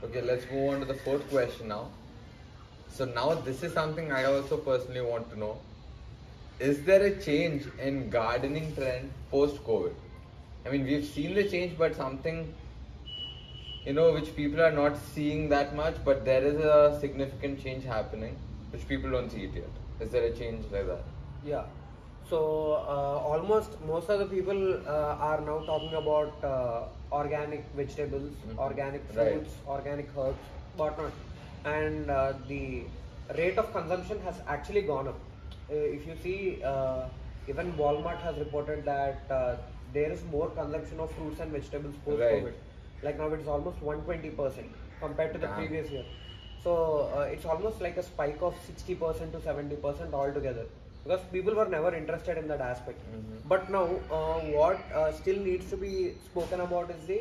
Okay, 0.04 0.22
let's 0.30 0.50
move 0.50 0.70
on 0.75 0.80
to 0.80 0.87
the 0.87 0.94
fourth 1.02 1.28
question 1.30 1.68
now. 1.68 1.82
So 2.88 3.04
now 3.04 3.34
this 3.34 3.62
is 3.62 3.72
something 3.72 4.11
I 4.12 4.25
also 4.25 4.56
personally 4.56 5.00
want 5.00 5.30
to 5.30 5.38
know. 5.38 5.58
Is 6.58 6.82
there 6.88 7.04
a 7.04 7.12
change 7.26 7.68
in 7.78 8.11
gardening 8.11 8.75
trend 8.75 9.11
post 9.30 9.62
COVID? 9.64 9.94
I 10.66 10.70
mean, 10.70 10.84
we've 10.84 11.04
seen 11.04 11.34
the 11.34 11.44
change, 11.49 11.78
but 11.78 11.96
something 11.96 12.52
you 13.84 13.92
know 13.92 14.12
which 14.12 14.34
people 14.36 14.60
are 14.62 14.70
not 14.72 14.96
seeing 14.96 15.48
that 15.48 15.74
much, 15.74 15.96
but 16.04 16.24
there 16.24 16.44
is 16.44 16.56
a 16.60 16.98
significant 17.00 17.62
change 17.62 17.84
happening, 17.84 18.36
which 18.70 18.86
people 18.88 19.10
don't 19.10 19.30
see 19.30 19.44
it 19.44 19.54
yet. 19.54 19.70
Is 20.00 20.10
there 20.10 20.24
a 20.24 20.32
change 20.32 20.64
like 20.70 20.86
that? 20.86 21.02
Yeah. 21.44 21.64
So 22.30 22.38
uh, 22.88 23.18
almost 23.32 23.80
most 23.86 24.08
of 24.08 24.18
the 24.20 24.26
people 24.26 24.80
uh, 24.86 25.16
are 25.30 25.40
now 25.40 25.58
talking 25.66 25.94
about 25.94 26.44
uh, 26.44 26.84
organic 27.20 27.64
vegetables, 27.76 28.30
Mhm. 28.48 28.58
organic 28.66 29.02
Right. 29.16 29.32
fruits, 29.32 29.54
organic 29.76 30.16
herbs, 30.16 30.38
whatnot, 30.76 31.12
and 31.64 32.10
uh, 32.10 32.32
the 32.48 32.84
rate 33.40 33.58
of 33.58 33.72
consumption 33.72 34.20
has 34.28 34.40
actually 34.46 34.82
gone 34.92 35.08
up. 35.08 35.18
Uh, 35.70 35.74
if 35.98 36.06
you 36.06 36.16
see, 36.22 36.62
uh, 36.64 37.08
even 37.48 37.72
Walmart 37.82 38.20
has 38.28 38.38
reported 38.38 38.84
that 38.84 39.30
uh, 39.30 39.56
there 39.92 40.10
is 40.16 40.22
more 40.36 40.48
consumption 40.50 41.00
of 41.00 41.10
fruits 41.16 41.40
and 41.40 41.50
vegetables 41.58 41.96
post 42.04 42.20
COVID. 42.22 42.44
Right. 42.44 42.68
Like 43.02 43.18
now, 43.18 43.28
it 43.32 43.40
is 43.40 43.49
almost 43.49 43.80
120% 43.80 44.68
compared 45.00 45.32
to 45.32 45.38
the 45.38 45.47
Damn. 45.47 45.56
previous 45.56 45.90
year. 45.90 46.04
So 46.62 47.11
uh, 47.16 47.23
it's 47.23 47.44
almost 47.44 47.80
like 47.80 47.97
a 47.97 48.02
spike 48.02 48.38
of 48.40 48.54
60% 48.68 49.32
to 49.32 49.38
70% 49.38 50.12
altogether 50.14 50.66
because 51.02 51.21
people 51.32 51.54
were 51.54 51.68
never 51.68 51.92
interested 51.94 52.38
in 52.38 52.47
that 52.49 52.61
aspect. 52.61 53.00
Mhm. 53.12 53.40
But 53.52 53.71
now, 53.71 53.87
uh, 54.18 54.38
what 54.59 54.78
uh, 54.94 55.11
still 55.12 55.40
needs 55.49 55.68
to 55.71 55.76
be 55.76 56.14
spoken 56.26 56.61
about 56.61 56.90
is 56.97 57.04
the 57.06 57.21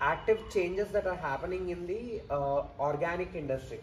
active 0.00 0.38
changes 0.52 0.88
that 0.96 1.06
are 1.06 1.16
happening 1.16 1.70
in 1.70 1.86
the 1.86 2.20
uh, 2.30 2.64
organic 2.78 3.34
industry 3.34 3.80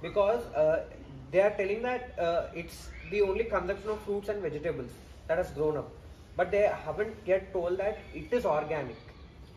because 0.00 0.44
uh, 0.54 0.84
they 1.32 1.40
are 1.40 1.50
telling 1.50 1.82
that 1.82 2.16
uh, 2.18 2.46
it's 2.54 2.88
the 3.10 3.20
only 3.22 3.44
consumption 3.44 3.90
of 3.90 4.00
fruits 4.02 4.28
and 4.28 4.40
vegetables 4.40 4.92
that 5.26 5.38
has 5.38 5.50
grown 5.50 5.76
up, 5.76 5.90
but 6.36 6.52
they 6.52 6.70
haven't 6.86 7.16
yet 7.26 7.52
told 7.52 7.78
that 7.78 7.98
it 8.14 8.32
is 8.32 8.46
organic 8.46 8.96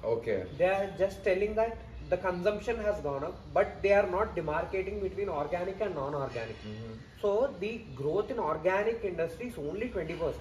Okay. 0.04 0.44
they 0.58 0.66
are 0.66 0.90
just 0.98 1.24
telling 1.24 1.56
that 1.56 1.78
the 2.10 2.18
consumption 2.18 2.78
has 2.78 3.00
gone 3.02 3.24
up 3.24 3.36
but 3.54 3.82
they 3.82 3.94
are 3.94 4.08
not 4.08 4.36
demarcating 4.36 5.02
between 5.02 5.30
organic 5.30 5.80
and 5.82 5.96
non-organic 5.96 6.58
Mhm. 6.72 6.98
so 7.22 7.32
the 7.64 7.72
growth 7.96 8.32
in 8.36 8.40
organic 8.40 9.06
industry 9.12 9.48
is 9.48 9.58
only 9.58 9.90
20% 9.90 10.36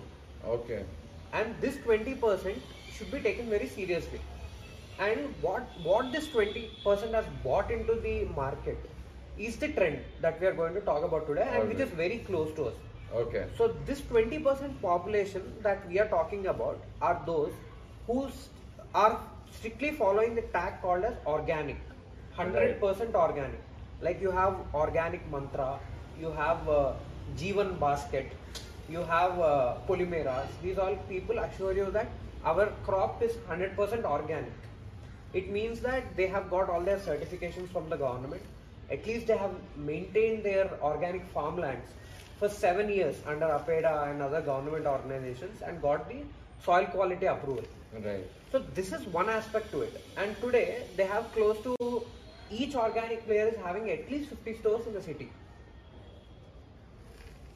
Okay. 0.56 0.82
and 1.32 1.54
this 1.60 1.76
20% 1.88 2.56
should 2.96 3.10
be 3.12 3.20
taken 3.20 3.48
very 3.56 3.68
seriously 3.68 4.20
and 5.08 5.42
what 5.46 5.78
what 5.90 6.10
this 6.12 6.26
20% 6.36 7.14
has 7.20 7.28
bought 7.44 7.70
into 7.70 7.94
the 8.06 8.16
market 8.40 8.88
is 9.48 9.56
the 9.56 9.68
trend 9.76 10.00
that 10.24 10.40
we 10.40 10.46
are 10.46 10.56
going 10.62 10.74
to 10.74 10.82
talk 10.88 11.04
about 11.10 11.26
today 11.28 11.46
and 11.52 11.68
which 11.68 11.84
is 11.86 11.92
very 12.00 12.18
close 12.30 12.50
to 12.58 12.66
us 12.72 12.80
Okay. 13.20 13.44
so 13.56 13.68
this 13.86 14.00
20% 14.10 14.80
population 14.82 15.42
that 15.68 15.86
we 15.88 15.98
are 16.02 16.08
talking 16.08 16.46
about 16.52 16.84
are 17.00 17.16
those 17.26 17.52
who 18.06 18.18
are 18.94 19.12
strictly 19.58 19.90
following 19.92 20.34
the 20.34 20.42
tag 20.42 20.80
called 20.80 21.04
as 21.04 21.14
organic, 21.26 21.76
100% 22.36 23.14
organic. 23.14 23.60
Like 24.00 24.20
you 24.20 24.30
have 24.30 24.56
organic 24.74 25.30
mantra, 25.30 25.78
you 26.18 26.30
have 26.32 26.68
uh, 26.68 26.92
Jeevan 27.36 27.78
basket, 27.78 28.32
you 28.88 29.02
have 29.02 29.38
uh, 29.38 29.74
polymeras. 29.86 30.48
These 30.62 30.78
all 30.78 30.96
people 31.08 31.38
assure 31.38 31.72
you 31.72 31.90
that 31.92 32.08
our 32.44 32.66
crop 32.84 33.22
is 33.22 33.32
100% 33.48 34.04
organic. 34.04 34.52
It 35.32 35.50
means 35.50 35.80
that 35.80 36.16
they 36.16 36.26
have 36.26 36.50
got 36.50 36.68
all 36.68 36.80
their 36.80 36.98
certifications 36.98 37.68
from 37.68 37.88
the 37.88 37.96
government. 37.96 38.42
At 38.90 39.06
least 39.06 39.28
they 39.28 39.36
have 39.36 39.54
maintained 39.76 40.42
their 40.44 40.70
organic 40.82 41.24
farmlands 41.30 41.86
for 42.38 42.48
seven 42.48 42.88
years 42.88 43.16
under 43.26 43.46
APEDA 43.46 44.10
and 44.10 44.20
other 44.20 44.40
government 44.40 44.86
organizations 44.86 45.62
and 45.62 45.80
got 45.80 46.08
the 46.08 46.22
soil 46.64 46.84
quality 46.86 47.26
approval. 47.26 47.64
Right. 47.92 48.24
So 48.50 48.58
this 48.74 48.92
is 48.92 49.06
one 49.06 49.28
aspect 49.28 49.70
to 49.72 49.82
it. 49.82 50.00
And 50.16 50.36
today 50.40 50.84
they 50.96 51.04
have 51.04 51.30
close 51.32 51.58
to 51.64 52.06
each 52.50 52.74
organic 52.74 53.24
player 53.26 53.48
is 53.48 53.56
having 53.56 53.90
at 53.90 54.10
least 54.10 54.30
50 54.30 54.58
stores 54.58 54.86
in 54.86 54.94
the 54.94 55.02
city. 55.02 55.30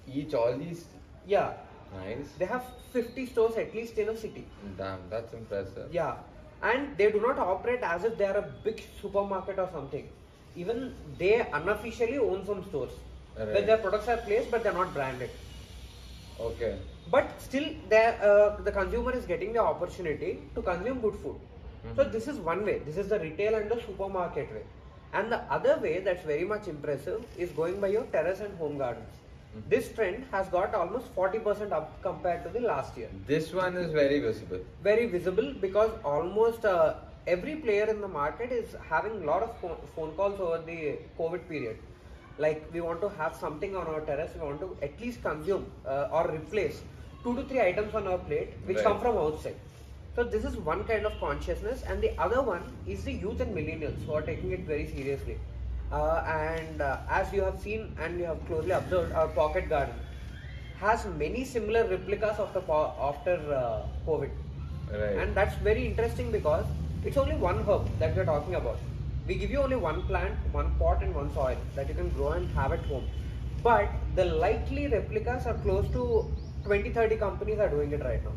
Each 0.07 0.35
all 0.35 0.57
these 0.57 0.85
Yeah, 1.27 1.55
nice. 1.93 2.29
they 2.39 2.47
have 2.47 2.65
50 2.93 3.27
stores 3.27 3.57
at 3.57 3.75
least 3.75 3.99
in 3.99 4.09
a 4.09 4.17
city. 4.17 4.45
Damn, 4.79 5.01
that's 5.11 5.33
impressive. 5.35 5.93
Yeah, 5.93 6.17
and 6.63 6.97
they 6.97 7.11
do 7.11 7.21
not 7.21 7.39
operate 7.39 7.81
as 7.83 8.05
if 8.05 8.17
they 8.17 8.25
are 8.27 8.39
a 8.39 8.49
big 8.65 8.83
supermarket 9.03 9.59
or 9.59 9.69
something. 9.73 10.09
Even 10.55 10.95
they 11.19 11.41
unofficially 11.53 12.19
own 12.19 12.47
some 12.47 12.63
stores 12.69 12.93
Right. 13.39 13.49
where 13.49 13.63
their 13.63 13.79
products 13.79 14.09
are 14.09 14.17
placed, 14.19 14.51
but 14.51 14.63
they're 14.63 14.73
not 14.73 14.95
branded. 14.95 15.31
Okay. 16.41 16.79
But 17.11 17.29
still, 17.41 17.67
they- 17.89 18.17
uh, 18.31 18.57
the 18.69 18.73
consumer 18.73 19.13
is 19.19 19.27
getting 19.33 19.53
the 19.53 19.63
opportunity 19.73 20.31
to 20.55 20.63
consume 20.63 21.01
good 21.01 21.19
food. 21.25 21.37
So 21.97 22.05
Mhm. 22.05 22.13
this 22.17 22.27
is 22.33 22.39
one 22.49 22.65
way. 22.69 22.79
This 22.87 22.97
is 23.03 23.09
the 23.15 23.19
retail 23.27 23.55
and 23.59 23.71
the 23.71 23.79
supermarket 23.87 24.53
way. 24.57 24.65
And 25.13 25.33
the 25.35 25.41
other 25.57 25.75
way 25.85 25.95
that's 26.07 26.25
very 26.31 26.47
much 26.53 26.67
impressive 26.73 27.21
is 27.45 27.53
going 27.61 27.81
by 27.85 27.91
your 27.97 28.05
terrace 28.17 28.41
and 28.47 28.59
home 28.63 28.77
gardens. 28.83 29.15
Mhm. 29.21 29.63
This 29.75 29.91
trend 29.99 30.25
has 30.33 30.49
got 30.57 30.75
almost 30.81 31.07
40% 31.19 31.77
up 31.79 31.93
compared 32.09 32.43
to 32.47 32.51
the 32.57 32.63
last 32.71 32.99
year. 33.03 33.11
This 33.33 33.53
one 33.61 33.77
is 33.85 33.93
very 34.01 34.19
visible. 34.29 34.65
Very 34.89 35.07
visible 35.07 35.53
because 35.67 35.93
almost 36.15 36.67
uh, 36.73 36.95
every 37.37 37.55
player 37.67 37.87
in 37.95 38.01
the 38.01 38.13
market 38.17 38.51
is 38.61 38.75
having 38.91 39.23
a 39.23 39.27
lot 39.31 39.43
of 39.47 39.55
phone 39.95 40.13
calls 40.21 40.41
over 40.49 40.59
the 40.73 40.81
COVID 41.21 41.49
period. 41.49 41.79
Like 42.39 42.67
we 42.75 42.81
want 42.89 43.01
to 43.01 43.09
have 43.21 43.35
something 43.45 43.77
on 43.77 43.87
our 43.95 44.03
terrace, 44.11 44.33
we 44.39 44.45
want 44.47 44.61
to 44.61 44.77
at 44.83 45.01
least 45.01 45.23
consume 45.23 45.65
uh, 45.87 46.09
or 46.13 46.25
replace 46.33 46.83
two 47.27 47.35
to 47.37 47.43
three 47.51 47.61
items 47.61 47.95
on 48.01 48.07
our 48.07 48.19
plate 48.27 48.53
which 48.67 48.77
Right. 48.77 48.87
come 48.89 49.01
from 49.05 49.17
outside. 49.25 49.57
So 50.17 50.25
this 50.35 50.45
is 50.49 50.57
one 50.67 50.83
kind 50.91 51.07
of 51.09 51.15
consciousness, 51.21 51.83
and 51.87 52.03
the 52.07 52.11
other 52.27 52.43
one 52.49 52.63
is 52.95 53.05
the 53.09 53.15
youth 53.25 53.41
and 53.45 53.55
millennials 53.57 54.05
who 54.07 54.15
are 54.19 54.23
taking 54.29 54.53
it 54.57 54.61
very 54.73 54.87
seriously. 54.93 55.37
Uh, 55.93 56.23
and 56.35 56.81
uh, 56.81 56.97
as 57.19 57.33
you 57.33 57.43
have 57.43 57.59
seen 57.65 57.83
and 58.05 58.19
you 58.21 58.25
have 58.31 58.41
closely 58.47 58.71
observed, 58.79 59.13
our 59.13 59.29
pocket 59.41 59.69
garden 59.69 59.99
has 60.79 61.05
many 61.25 61.45
similar 61.45 61.83
replicas 61.91 62.39
of 62.39 62.55
the 62.55 62.63
po- 62.71 62.93
after 63.11 63.35
uh, 63.59 63.83
COVID. 64.07 64.31
Right. 64.93 65.19
And 65.25 65.35
that's 65.35 65.55
very 65.69 65.85
interesting 65.87 66.33
because 66.33 66.65
it's 67.05 67.17
only 67.17 67.37
one 67.37 67.63
herb 67.69 67.93
that 67.99 68.17
we're 68.17 68.25
talking 68.33 68.55
about. 68.55 68.79
We 69.29 69.35
give 69.35 69.51
you 69.51 69.63
only 69.63 69.77
one 69.77 70.03
plant, 70.11 70.35
one 70.53 70.73
pot, 70.81 71.03
and 71.03 71.15
one 71.15 71.33
soil 71.35 71.57
that 71.75 71.89
you 71.89 71.95
can 71.95 72.11
grow 72.11 72.33
and 72.33 72.49
have 72.59 72.73
at 72.73 72.85
home. 72.87 73.05
But 73.63 73.91
the 74.15 74.25
likely 74.25 74.87
replicas 74.87 75.47
are 75.47 75.55
close 75.55 75.89
to 75.93 76.05
20 76.67 76.91
30 77.01 77.17
companies 77.17 77.59
are 77.59 77.69
doing 77.69 77.93
it 77.93 78.03
right 78.11 78.25
now. 78.25 78.37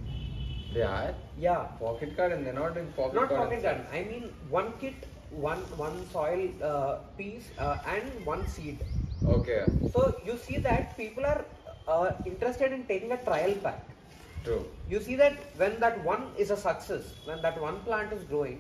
they 0.73 0.81
are 0.83 1.13
Yeah. 1.37 1.63
pocket 1.79 2.15
garden. 2.17 2.43
They're 2.43 2.53
not 2.53 2.73
doing 2.75 2.91
pocket 2.93 3.15
Not 3.15 3.29
garden. 3.29 3.45
pocket 3.45 3.63
garden. 3.63 3.85
I 3.91 4.03
mean 4.09 4.25
one 4.57 4.73
kit, 4.81 5.07
one 5.47 5.61
one 5.83 5.97
soil 6.15 6.43
uh, 6.71 6.95
piece, 7.17 7.51
uh, 7.57 7.77
and 7.95 8.25
one 8.25 8.45
seed. 8.47 8.83
Okay. 9.37 9.65
So 9.93 10.03
you 10.25 10.37
see 10.37 10.57
that 10.67 10.95
people 10.97 11.25
are 11.25 11.45
uh, 11.87 12.11
interested 12.25 12.71
in 12.71 12.85
taking 12.85 13.11
a 13.11 13.17
trial 13.29 13.55
pack. 13.63 13.89
True. 14.43 14.65
You 14.89 14.99
see 15.01 15.15
that 15.15 15.37
when 15.57 15.79
that 15.79 16.03
one 16.03 16.27
is 16.37 16.51
a 16.51 16.57
success, 16.57 17.15
when 17.25 17.41
that 17.41 17.59
one 17.61 17.79
plant 17.81 18.13
is 18.13 18.23
growing, 18.23 18.59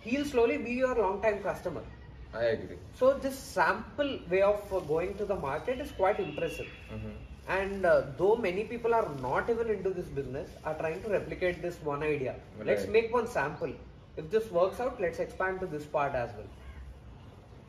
he'll 0.00 0.24
slowly 0.24 0.58
be 0.58 0.72
your 0.72 0.94
long 0.96 1.20
time 1.22 1.42
customer. 1.42 1.82
I 2.34 2.42
agree. 2.56 2.76
So 2.94 3.14
this 3.14 3.38
sample 3.38 4.18
way 4.30 4.42
of 4.42 4.68
going 4.88 5.16
to 5.18 5.24
the 5.24 5.36
market 5.36 5.80
is 5.80 5.90
quite 5.92 6.20
impressive. 6.20 6.70
hmm 6.90 7.16
And 7.48 7.86
uh, 7.86 8.02
though 8.18 8.36
many 8.36 8.64
people 8.64 8.94
are 8.94 9.08
not 9.22 9.48
even 9.50 9.70
into 9.70 9.90
this 9.90 10.06
business, 10.06 10.48
are 10.64 10.74
trying 10.74 11.02
to 11.02 11.08
replicate 11.08 11.62
this 11.62 11.76
one 11.82 12.02
idea. 12.02 12.34
Let's 12.64 12.86
make 12.86 13.12
one 13.12 13.26
sample. 13.26 13.72
If 14.16 14.30
this 14.30 14.50
works 14.50 14.80
out, 14.80 15.00
let's 15.00 15.18
expand 15.18 15.60
to 15.60 15.66
this 15.66 15.84
part 15.84 16.14
as 16.14 16.30
well. 16.36 16.46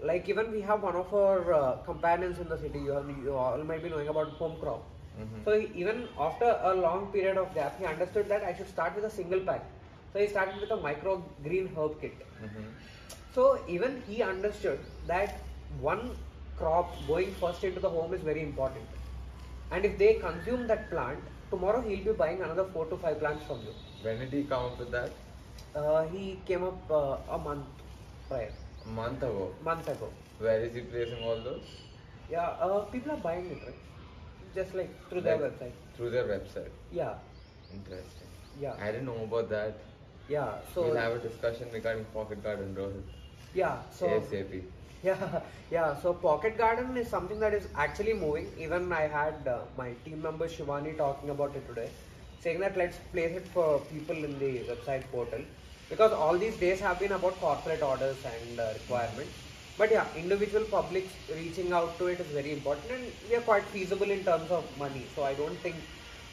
Like 0.01 0.29
even 0.29 0.51
we 0.51 0.61
have 0.61 0.81
one 0.83 0.95
of 0.95 1.13
our 1.13 1.53
uh, 1.53 1.77
companions 1.85 2.39
in 2.39 2.47
the 2.49 2.57
city. 2.57 2.79
You, 2.79 2.91
have, 2.91 3.09
you 3.23 3.33
all 3.35 3.57
might 3.63 3.83
be 3.83 3.89
knowing 3.89 4.07
about 4.07 4.29
home 4.41 4.57
crop. 4.61 4.83
Mhm. 5.21 5.43
So 5.45 5.59
he- 5.59 5.71
even 5.81 6.07
after 6.27 6.49
a 6.71 6.73
long 6.75 7.07
period 7.15 7.37
of 7.37 7.53
gap, 7.55 7.77
he 7.79 7.85
understood 7.85 8.29
that 8.29 8.43
I 8.43 8.53
should 8.59 8.69
start 8.69 8.95
with 8.95 9.05
a 9.05 9.09
single 9.09 9.41
pack. 9.49 9.65
So 10.13 10.19
he 10.19 10.27
started 10.27 10.59
with 10.61 10.71
a 10.71 10.77
micro 10.87 11.17
green 11.47 11.67
herb 11.77 11.99
kit. 12.01 12.23
hmm 12.45 12.69
So 13.35 13.43
even 13.77 14.01
he 14.07 14.21
understood 14.29 14.79
that 15.07 15.35
one 15.89 16.05
crop 16.61 16.95
going 17.07 17.33
first 17.41 17.63
into 17.63 17.79
the 17.87 17.89
home 17.97 18.13
is 18.19 18.21
very 18.31 18.41
important. 18.41 18.85
And 19.71 19.85
if 19.85 19.97
they 19.97 20.15
consume 20.15 20.67
that 20.67 20.89
plant, 20.89 21.19
tomorrow 21.49 21.81
he'll 21.81 22.03
be 22.03 22.11
buying 22.11 22.41
another 22.41 22.65
four 22.73 22.85
to 22.87 22.97
five 22.97 23.19
plants 23.19 23.43
from 23.45 23.59
you. 23.61 23.73
When 24.01 24.19
did 24.19 24.31
he 24.33 24.43
come 24.43 24.65
up 24.65 24.79
with 24.79 24.91
that? 24.91 25.11
Uh, 25.75 26.07
he 26.07 26.39
came 26.45 26.63
up 26.63 26.89
uh, 26.89 27.17
a 27.29 27.37
month 27.37 27.65
prior, 28.27 28.51
A 28.85 28.87
month 28.89 29.17
ago. 29.21 29.53
month 29.63 29.87
ago. 29.87 30.09
Where 30.39 30.59
is 30.61 30.73
he 30.73 30.81
placing 30.81 31.23
all 31.23 31.39
those? 31.41 31.63
Yeah, 32.31 32.47
uh, 32.61 32.79
people 32.85 33.11
are 33.11 33.17
buying 33.17 33.45
it, 33.51 33.59
right? 33.65 33.75
Just 34.55 34.73
like 34.73 34.89
through 35.09 35.21
their 35.21 35.37
website. 35.37 35.73
Through 35.95 36.09
their 36.11 36.23
website. 36.23 36.69
Yeah, 36.91 37.15
Interesting. 37.71 38.27
yeah, 38.59 38.73
I 38.81 38.87
didn't 38.91 39.05
know 39.05 39.23
about 39.23 39.49
that. 39.49 39.77
yeah. 40.27 40.53
So 40.73 40.83
we'll 40.83 40.95
have 40.95 41.13
a 41.13 41.19
discussion 41.19 41.67
regarding 41.71 42.05
pocket 42.05 42.43
garden, 42.43 42.75
Rohit. 42.75 43.03
yeah, 43.53 43.77
so 43.91 44.07
ASAP. 44.07 44.63
Yeah, 45.03 45.41
yeah. 45.71 45.95
So 46.01 46.13
Pocket 46.13 46.57
Garden 46.57 46.97
is 46.97 47.07
something 47.07 47.39
that 47.39 47.53
is 47.53 47.67
actually 47.75 48.13
moving. 48.13 48.47
Even 48.57 48.91
I 48.91 49.03
had 49.07 49.47
uh, 49.47 49.59
my 49.77 49.91
team 50.05 50.21
member 50.21 50.47
Shivani 50.47 50.97
talking 50.97 51.29
about 51.29 51.55
it 51.55 51.67
today, 51.67 51.89
saying 52.41 52.59
that 52.59 52.77
let's 52.77 52.97
place 53.11 53.35
it 53.35 53.47
for 53.47 53.79
people 53.91 54.15
in 54.15 54.37
the 54.39 54.51
website 54.71 55.03
portal 55.11 55.41
because 55.89 56.11
all 56.11 56.37
these 56.37 56.55
days 56.57 56.79
have 56.79 56.99
been 56.99 57.13
about 57.13 57.39
corporate 57.39 57.81
orders 57.81 58.17
and 58.33 58.59
uh, 58.59 58.69
requirements. 58.73 59.31
But 59.77 59.91
yeah, 59.91 60.05
individual 60.17 60.65
publics 60.65 61.13
reaching 61.33 61.71
out 61.71 61.97
to 61.99 62.07
it 62.07 62.19
is 62.19 62.27
very 62.27 62.51
important, 62.51 62.91
and 62.91 63.05
we 63.29 63.35
are 63.37 63.41
quite 63.41 63.63
feasible 63.63 64.11
in 64.11 64.25
terms 64.25 64.51
of 64.51 64.65
money. 64.77 65.05
So 65.15 65.23
I 65.23 65.33
don't 65.35 65.57
think 65.59 65.75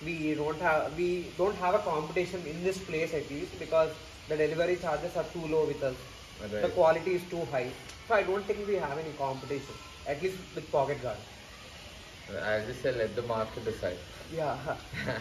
we 0.05 0.35
don't 0.35 0.61
have 0.61 0.97
we 0.97 1.27
don't 1.39 1.57
have 1.57 1.75
a 1.75 1.79
competition 1.79 2.43
in 2.47 2.63
this 2.65 2.79
place 2.79 3.15
at 3.15 3.31
least 3.31 3.59
because 3.61 3.91
the 4.29 4.37
delivery 4.37 4.77
charges 4.77 5.17
are 5.17 5.25
too 5.33 5.47
low 5.47 5.65
with 5.65 5.83
us 5.83 5.95
the 6.61 6.69
quality 6.75 7.15
is 7.15 7.23
too 7.31 7.45
high. 7.51 7.71
So 8.09 8.15
I 8.15 8.23
don't 8.23 8.45
think 8.45 8.67
we 8.69 8.77
have 8.77 8.97
any 8.99 9.13
competition, 9.19 9.75
at 10.07 10.23
least 10.23 10.37
with 10.55 10.71
Pocket 10.71 11.03
Guard. 11.03 11.17
I'll 12.43 12.65
just 12.67 12.83
say 12.83 12.93
let 12.93 13.17
the 13.17 13.23
market 13.23 13.65
decide. 13.65 13.97
Yeah. 14.35 14.57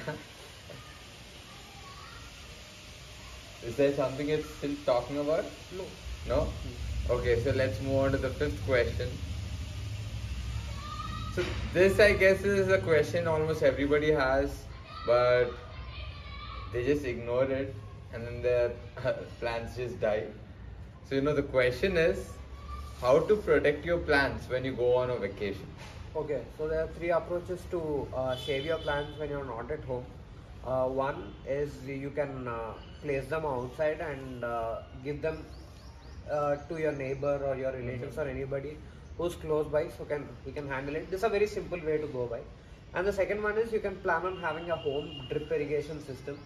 Is 3.65 3.75
there 3.75 3.93
something 3.95 4.29
it's 4.29 4.47
still 4.49 4.75
talking 4.85 5.17
about? 5.17 5.45
no. 5.75 5.85
No? 6.27 6.47
Okay, 7.09 7.39
so 7.43 7.51
let's 7.51 7.81
move 7.81 7.97
on 7.97 8.11
to 8.11 8.17
the 8.17 8.29
fifth 8.29 8.63
question. 8.65 9.09
So 11.35 11.43
this 11.73 11.99
I 11.99 12.13
guess 12.13 12.43
is 12.43 12.69
a 12.69 12.77
question 12.79 13.27
almost 13.27 13.63
everybody 13.63 14.11
has, 14.11 14.63
but 15.05 15.51
they 16.71 16.85
just 16.85 17.05
ignore 17.05 17.45
it 17.45 17.75
and 18.13 18.25
then 18.25 18.41
their 18.41 18.71
plants 19.39 19.75
just 19.75 19.99
die. 19.99 20.23
So 21.09 21.15
you 21.15 21.21
know 21.21 21.33
the 21.33 21.43
question 21.43 21.97
is 21.97 22.29
how 23.01 23.19
to 23.19 23.35
protect 23.35 23.85
your 23.85 23.97
plants 23.97 24.49
when 24.49 24.63
you 24.63 24.71
go 24.71 24.95
on 24.95 25.09
a 25.09 25.17
vacation. 25.17 25.67
Okay, 26.15 26.41
so 26.57 26.67
there 26.67 26.83
are 26.83 26.87
three 26.97 27.09
approaches 27.09 27.61
to 27.71 28.07
uh, 28.15 28.35
save 28.37 28.65
your 28.65 28.77
plants 28.77 29.19
when 29.19 29.29
you're 29.29 29.45
not 29.45 29.69
at 29.69 29.83
home. 29.83 30.05
Uh, 30.65 30.85
one 30.87 31.33
is 31.47 31.71
you 31.85 32.09
can 32.09 32.47
uh, 32.47 32.73
place 33.01 33.27
them 33.27 33.45
outside 33.45 33.99
and 33.99 34.43
uh, 34.43 34.77
give 35.03 35.21
them 35.21 35.45
uh, 36.31 36.55
to 36.55 36.79
your 36.79 36.93
neighbor 36.93 37.39
or 37.45 37.55
your 37.55 37.71
relatives 37.71 38.17
or 38.17 38.27
anybody 38.27 38.77
who's 39.17 39.35
close 39.35 39.67
by 39.67 39.87
so 39.89 40.05
can 40.05 40.27
he 40.45 40.51
can 40.51 40.67
handle 40.67 40.95
it. 40.95 41.09
This 41.11 41.19
is 41.19 41.23
a 41.25 41.29
very 41.29 41.47
simple 41.47 41.79
way 41.79 41.97
to 41.97 42.07
go 42.07 42.25
by. 42.27 42.39
And 42.93 43.05
the 43.05 43.13
second 43.13 43.43
one 43.43 43.57
is 43.57 43.73
you 43.73 43.81
can 43.81 43.97
plan 43.97 44.25
on 44.25 44.39
having 44.39 44.71
a 44.71 44.75
home 44.75 45.27
drip 45.29 45.51
irrigation 45.51 46.01
system, 46.05 46.39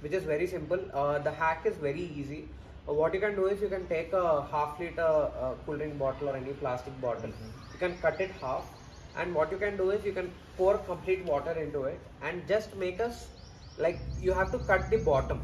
which 0.00 0.12
is 0.12 0.22
very 0.22 0.46
simple. 0.46 0.78
Uh, 0.94 1.18
the 1.18 1.32
hack 1.32 1.66
is 1.66 1.76
very 1.76 2.10
easy. 2.16 2.48
Uh, 2.88 2.92
what 2.92 3.12
you 3.12 3.20
can 3.20 3.34
do 3.34 3.46
is 3.46 3.60
you 3.60 3.68
can 3.68 3.86
take 3.88 4.12
a 4.12 4.46
half 4.50 4.78
liter 4.78 5.02
uh, 5.02 5.54
cool 5.64 5.76
drink 5.76 5.98
bottle 5.98 6.28
or 6.28 6.36
any 6.36 6.52
plastic 6.52 7.00
bottle. 7.00 7.30
You 7.72 7.78
can 7.78 7.96
cut 7.98 8.20
it 8.20 8.30
half, 8.40 8.64
and 9.18 9.34
what 9.34 9.50
you 9.50 9.58
can 9.58 9.76
do 9.76 9.90
is 9.90 10.04
you 10.04 10.12
can 10.12 10.30
pour 10.56 10.78
complete 10.78 11.24
water 11.24 11.52
into 11.52 11.82
it 11.84 11.98
and 12.22 12.46
just 12.46 12.76
make 12.76 13.00
us 13.00 13.26
like 13.78 13.98
you 14.20 14.32
have 14.32 14.52
to 14.52 14.58
cut 14.58 14.88
the 14.90 14.98
bottom, 14.98 15.40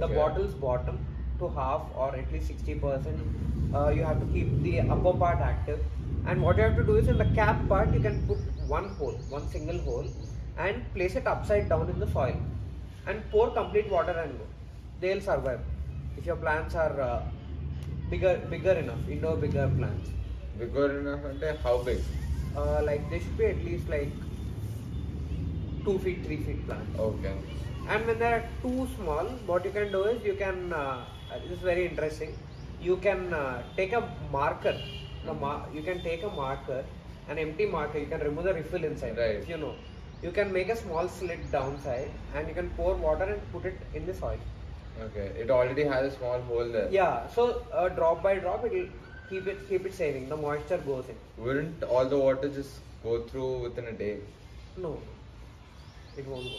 the 0.00 0.08
bottle's 0.08 0.54
bottom 0.54 0.98
to 1.38 1.48
half 1.48 1.82
or 1.94 2.14
at 2.16 2.32
least 2.32 2.48
60 2.48 2.74
percent. 2.74 3.20
Uh, 3.74 3.88
you 3.90 4.02
have 4.04 4.18
to 4.20 4.26
keep 4.32 4.50
the 4.62 4.80
upper 4.80 5.12
part 5.12 5.38
active, 5.38 5.78
and 6.26 6.42
what 6.42 6.56
you 6.56 6.64
have 6.64 6.76
to 6.76 6.84
do 6.84 6.96
is 6.96 7.06
in 7.06 7.18
the 7.18 7.30
cap 7.36 7.68
part 7.68 7.94
you 7.94 8.00
can 8.00 8.20
put 8.26 8.38
one 8.66 8.88
hole, 8.96 9.16
one 9.28 9.48
single 9.48 9.78
hole, 9.78 10.06
and 10.58 10.82
place 10.94 11.14
it 11.14 11.26
upside 11.26 11.68
down 11.68 11.88
in 11.88 12.00
the 12.00 12.10
soil. 12.10 12.36
And 13.06 13.22
pour 13.30 13.50
complete 13.50 13.88
water 13.90 14.12
and 14.12 14.36
go. 14.38 14.44
They'll 15.00 15.20
survive 15.20 15.60
if 16.18 16.26
your 16.26 16.36
plants 16.36 16.74
are 16.74 17.00
uh, 17.00 17.22
bigger 18.10 18.34
bigger 18.50 18.72
enough, 18.72 19.02
indoor 19.08 19.36
bigger 19.36 19.68
plants. 19.78 20.10
Bigger 20.60 20.88
enough 21.00 21.24
అంటే 21.30 21.48
how 21.64 21.76
big? 21.88 22.00
Uh, 22.60 22.80
like 22.88 23.02
they 23.10 23.20
should 23.22 23.38
be 23.42 23.46
at 23.54 23.60
least 23.68 23.86
like 23.94 24.12
two 25.86 25.96
feet, 26.04 26.20
three 26.26 26.40
feet 26.46 26.60
plants. 26.66 26.92
Okay. 27.08 27.34
And 27.92 28.06
when 28.08 28.18
they 28.22 28.30
are 28.36 28.44
too 28.64 28.82
small, 28.96 29.26
what 29.48 29.64
you 29.66 29.72
can 29.78 29.90
do 29.96 30.02
is 30.12 30.18
you 30.30 30.36
can. 30.44 30.58
Uh, 30.72 31.04
this 31.42 31.52
is 31.56 31.64
very 31.70 31.84
interesting. 31.90 32.30
You 32.88 32.96
can 33.06 33.20
uh, 33.34 33.62
take 33.78 33.92
a 34.00 34.02
marker. 34.36 34.76
The 35.26 35.34
mar- 35.42 35.66
you 35.76 35.82
can 35.88 35.98
take 36.08 36.22
a 36.22 36.32
marker, 36.42 36.80
an 37.28 37.38
empty 37.44 37.66
marker. 37.74 37.98
You 38.04 38.08
can 38.14 38.22
remove 38.28 38.44
the 38.50 38.54
refill 38.60 38.84
inside. 38.90 39.18
Right. 39.24 39.36
If 39.42 39.48
you 39.52 39.58
know, 39.64 39.74
you 40.22 40.30
can 40.38 40.50
make 40.58 40.70
a 40.76 40.78
small 40.84 41.06
slit 41.18 41.44
downside, 41.56 42.10
and 42.34 42.48
you 42.50 42.54
can 42.60 42.70
pour 42.80 42.94
water 43.06 43.26
and 43.34 43.40
put 43.54 43.64
it 43.72 43.78
in 43.94 44.06
the 44.10 44.14
soil. 44.22 44.40
Okay. 45.02 45.32
It 45.40 45.50
already 45.50 45.84
has 45.84 46.12
a 46.12 46.16
small 46.16 46.40
hole 46.42 46.68
there. 46.70 46.88
Yeah. 46.90 47.26
So 47.28 47.62
uh, 47.72 47.88
drop 47.88 48.22
by 48.22 48.36
drop, 48.36 48.64
it 48.64 48.72
will 48.72 48.88
keep 49.28 49.46
it 49.46 49.68
keep 49.68 49.86
it 49.86 49.94
saving. 49.94 50.28
The 50.28 50.36
moisture 50.36 50.78
goes 50.78 51.04
in. 51.08 51.16
Wouldn't 51.44 51.82
all 51.82 52.04
the 52.04 52.18
water 52.18 52.48
just 52.48 52.80
go 53.02 53.22
through 53.22 53.58
within 53.64 53.86
a 53.86 53.92
day? 53.92 54.18
No, 54.76 55.00
it 56.16 56.26
won't 56.26 56.44
go. 56.44 56.58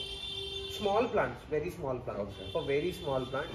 Small 0.77 1.07
plants, 1.07 1.41
very 1.49 1.69
small 1.69 1.97
plants. 1.99 2.21
Okay. 2.21 2.51
For 2.51 2.63
very 2.65 2.91
small 2.91 3.25
plants, 3.25 3.53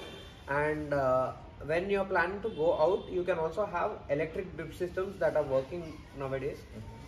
and 0.48 0.94
uh, 0.94 1.32
when 1.66 1.90
you're 1.90 2.06
planning 2.06 2.40
to 2.42 2.48
go 2.48 2.72
out, 2.80 3.04
you 3.10 3.22
can 3.22 3.38
also 3.38 3.66
have 3.66 3.92
electric 4.08 4.56
drip 4.56 4.74
systems 4.74 5.18
that 5.18 5.36
are 5.36 5.42
working 5.42 5.98
nowadays. 6.18 6.58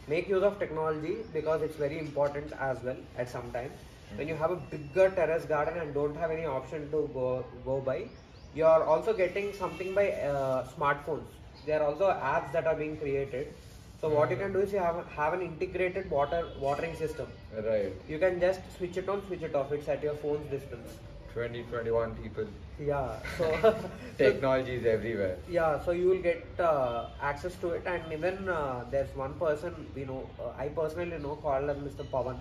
Make 0.08 0.28
use 0.28 0.42
of 0.42 0.58
technology 0.58 1.18
because 1.32 1.62
it's 1.62 1.76
very 1.76 1.98
important 1.98 2.52
as 2.60 2.82
well 2.82 2.96
at 3.16 3.30
some 3.30 3.50
time. 3.52 3.70
When 4.16 4.28
you 4.28 4.34
have 4.36 4.50
a 4.50 4.56
bigger 4.56 5.10
terrace 5.10 5.44
garden 5.44 5.78
and 5.78 5.94
don't 5.94 6.16
have 6.16 6.30
any 6.30 6.44
option 6.44 6.90
to 6.90 7.08
go 7.14 7.44
go 7.64 7.80
by, 7.80 8.08
you 8.54 8.66
are 8.66 8.84
also 8.84 9.12
getting 9.12 9.52
something 9.54 9.94
by 9.94 10.10
uh, 10.12 10.66
smartphones. 10.72 11.38
There 11.66 11.80
are 11.82 11.86
also 11.90 12.10
apps 12.10 12.52
that 12.52 12.66
are 12.66 12.74
being 12.74 12.96
created. 12.98 13.54
So 14.00 14.08
what 14.08 14.30
you 14.30 14.36
can 14.36 14.52
do 14.52 14.60
is 14.60 14.72
you 14.72 14.80
have 14.80 15.06
have 15.16 15.32
an 15.32 15.42
integrated 15.42 16.10
water 16.10 16.42
watering 16.60 16.94
system. 16.96 17.28
Right. 17.70 17.92
You 18.08 18.18
can 18.18 18.40
just 18.40 18.60
switch 18.76 18.96
it 18.96 19.08
on, 19.08 19.24
switch 19.28 19.42
it 19.42 19.54
off. 19.54 19.72
It's 19.72 19.88
at 19.88 20.02
your 20.02 20.14
phone's 20.26 20.50
distance. 20.50 20.98
20, 21.34 21.62
21 21.64 22.14
people. 22.16 22.46
Yeah. 22.78 23.16
So, 23.38 23.74
Technology 24.18 24.74
is 24.76 24.86
everywhere. 24.86 25.36
yeah. 25.48 25.80
So 25.84 25.92
you 25.92 26.08
will 26.08 26.22
get 26.22 26.44
uh, 26.58 27.06
access 27.22 27.54
to 27.56 27.70
it, 27.70 27.82
and 27.86 28.02
even 28.12 28.48
uh, 28.48 28.84
there's 28.90 29.14
one 29.16 29.34
person 29.34 29.74
we 29.94 30.04
know. 30.04 30.28
Uh, 30.38 30.50
I 30.58 30.68
personally 30.68 31.18
know 31.18 31.36
called 31.36 31.64
Mr. 31.64 32.04
Pavan. 32.14 32.38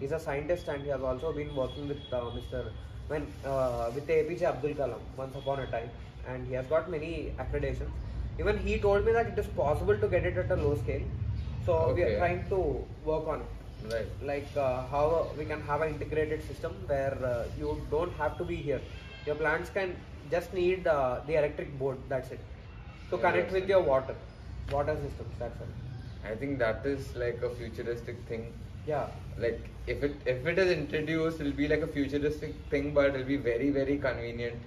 He's 0.00 0.12
a 0.12 0.18
scientist, 0.20 0.68
and 0.68 0.82
he 0.82 0.88
has 0.90 1.00
also 1.00 1.32
been 1.32 1.54
working 1.54 1.88
with 1.88 2.02
uh, 2.12 2.20
Mr. 2.38 2.70
when 3.08 3.26
uh, 3.44 3.90
with 3.94 4.06
APJ 4.06 4.42
Abdul 4.42 4.74
Kalam 4.74 5.00
once 5.16 5.34
upon 5.36 5.60
a 5.60 5.66
time, 5.66 5.90
and 6.28 6.46
he 6.46 6.54
has 6.54 6.66
got 6.66 6.90
many 6.90 7.32
accreditations. 7.38 7.90
Even 8.38 8.58
he 8.58 8.78
told 8.78 9.04
me 9.06 9.12
that 9.12 9.26
it 9.28 9.38
is 9.38 9.46
possible 9.58 9.96
to 9.96 10.08
get 10.08 10.24
it 10.24 10.36
at 10.36 10.50
a 10.50 10.56
low 10.56 10.74
scale. 10.76 11.02
So 11.66 11.92
we 11.94 12.02
are 12.02 12.18
trying 12.18 12.46
to 12.48 12.84
work 13.04 13.26
on 13.28 13.40
it. 13.40 13.46
Right. 13.92 14.08
like 14.22 14.50
uh, 14.56 14.86
how 14.90 15.30
we 15.36 15.44
can 15.44 15.60
have 15.62 15.82
an 15.82 15.90
integrated 15.94 16.42
system 16.42 16.72
where 16.86 17.16
uh, 17.32 17.44
you 17.58 17.86
don't 17.90 18.14
have 18.16 18.38
to 18.38 18.44
be 18.44 18.56
here 18.56 18.80
your 19.26 19.34
plants 19.34 19.68
can 19.70 19.94
just 20.30 20.54
need 20.54 20.86
uh, 20.86 21.20
the 21.26 21.34
electric 21.40 21.78
board 21.78 21.98
that's 22.08 22.30
it 22.30 22.40
to 23.10 23.16
Yeah, 23.16 23.22
connect 23.26 23.52
with 23.52 23.68
your 23.68 23.82
water 23.82 24.16
water 24.72 24.96
systems 25.04 25.34
that's 25.38 25.60
it 25.60 25.68
I 26.30 26.34
think 26.34 26.58
that 26.60 26.86
is 26.86 27.14
like 27.14 27.42
a 27.42 27.50
futuristic 27.50 28.16
thing. 28.28 28.44
yeah 28.86 29.06
Like 29.44 29.68
if 29.86 30.02
it 30.02 30.14
if 30.24 30.46
it 30.52 30.58
is 30.58 30.70
introduced, 30.74 31.40
it'll 31.40 31.52
be 31.52 31.68
like 31.68 31.82
a 31.82 31.86
futuristic 31.96 32.54
thing, 32.70 32.94
but 32.94 33.10
it'll 33.10 33.26
be 33.32 33.36
very 33.36 33.68
very 33.70 33.98
convenient. 33.98 34.62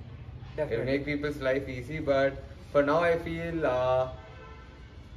Definitely. 0.56 0.76
It'll 0.76 0.86
make 0.92 1.06
people's 1.06 1.40
life 1.48 1.68
easy. 1.78 2.00
But 2.00 2.44
for 2.72 2.84
now, 2.84 3.00
I 3.00 3.18
feel 3.18 3.66
uh, 3.66 4.10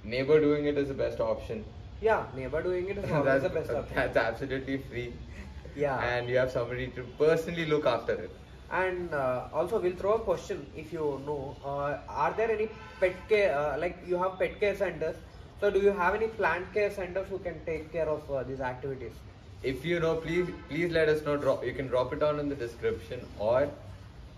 neighbor 0.03 0.41
doing 0.41 0.67
it 0.67 0.79
is 0.79 0.89
the 0.89 0.95
best 0.95 1.21
option. 1.21 1.65
Yeah 2.01 2.27
neighbor 2.35 2.63
doing 2.63 2.89
it 2.89 2.99
is 2.99 3.11
always 3.19 3.43
the 3.43 3.49
best 3.49 3.71
option 3.71 3.97
that's 3.97 4.17
absolutely 4.17 4.79
free. 4.91 5.13
yeah 5.77 5.99
And 6.13 6.29
you 6.29 6.37
have 6.39 6.51
somebody 6.51 6.87
to 6.99 7.03
personally 7.19 7.67
look 7.67 7.87
after 7.87 8.15
it. 8.15 8.31
And 8.79 9.13
uh, 9.15 9.49
also, 9.53 9.81
we'll 9.81 9.97
throw 9.97 10.13
a 10.15 10.19
question 10.21 10.65
if 10.77 10.93
you 10.93 11.21
know. 11.27 11.57
Uh, 11.65 11.99
are 12.09 12.33
there 12.37 12.51
any 12.51 12.69
pet 13.01 13.17
care, 13.29 13.57
uh, 13.59 13.79
like 13.79 13.99
you 14.07 14.17
have 14.23 14.39
pet 14.39 14.61
care 14.61 14.77
centers? 14.77 15.17
So, 15.61 15.71
do 15.71 15.81
you 15.81 15.91
have 15.91 16.15
any 16.15 16.29
plant 16.29 16.73
care 16.73 16.91
centers 16.91 17.29
who 17.29 17.39
can 17.39 17.57
take 17.65 17.93
care 17.93 18.09
of 18.09 18.31
uh, 18.31 18.45
these 18.45 18.61
activities? 18.61 19.13
If 19.63 19.85
you 19.85 19.99
know, 19.99 20.15
please 20.27 20.49
please 20.69 20.93
let 20.93 21.09
us 21.09 21.25
know. 21.25 21.37
Drop 21.37 21.65
you 21.65 21.73
can 21.81 21.89
drop 21.89 22.13
it 22.13 22.21
down 22.21 22.39
in 22.45 22.49
the 22.49 22.55
description, 22.55 23.27
or 23.39 23.69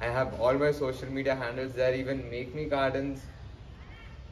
I 0.01 0.07
have 0.07 0.41
all 0.41 0.55
my 0.65 0.73
social 0.73 1.13
media 1.21 1.35
handles 1.35 1.75
there. 1.75 1.95
Even 1.95 2.25
Make 2.31 2.55
Me 2.55 2.65
Gardens 2.65 3.21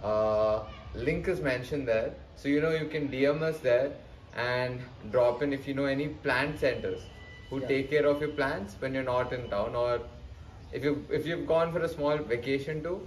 uh, 0.02 0.60
link 0.94 1.28
is 1.28 1.40
mentioned 1.40 1.86
there, 1.88 2.14
so 2.36 2.48
you 2.48 2.60
know 2.60 2.70
you 2.70 2.86
can 2.86 3.08
DM 3.08 3.42
us 3.42 3.58
there 3.60 3.92
and 4.36 4.80
drop 5.10 5.42
in 5.42 5.52
if 5.52 5.66
you 5.66 5.74
know 5.74 5.84
any 5.84 6.08
plant 6.08 6.58
centers 6.58 7.02
who 7.50 7.60
Yeah. 7.60 7.68
take 7.68 7.90
care 7.90 8.06
of 8.06 8.20
your 8.20 8.30
plants 8.30 8.76
when 8.80 8.94
you're 8.94 9.08
not 9.10 9.32
in 9.32 9.48
town, 9.50 9.74
or 9.74 10.00
if 10.72 10.84
you 10.84 11.04
if 11.10 11.26
you've 11.26 11.46
gone 11.46 11.72
for 11.72 11.80
a 11.80 11.88
small 11.88 12.16
vacation 12.34 12.82
too. 12.82 13.06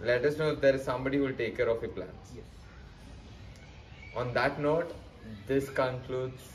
Let 0.00 0.24
us 0.24 0.36
know 0.38 0.50
if 0.52 0.60
there 0.60 0.74
is 0.76 0.84
somebody 0.84 1.18
who 1.18 1.24
will 1.24 1.38
take 1.38 1.56
care 1.56 1.68
of 1.68 1.82
your 1.82 1.90
plants. 1.90 2.32
Yes. 2.34 2.44
On 4.14 4.32
that 4.34 4.60
note, 4.60 4.94
this 5.48 5.68
concludes 5.68 6.52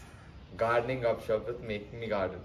Gardening 0.58 1.02
Gupshup 1.02 1.46
with 1.48 1.60
Make 1.62 1.92
Me 1.94 2.08
Garden. 2.08 2.40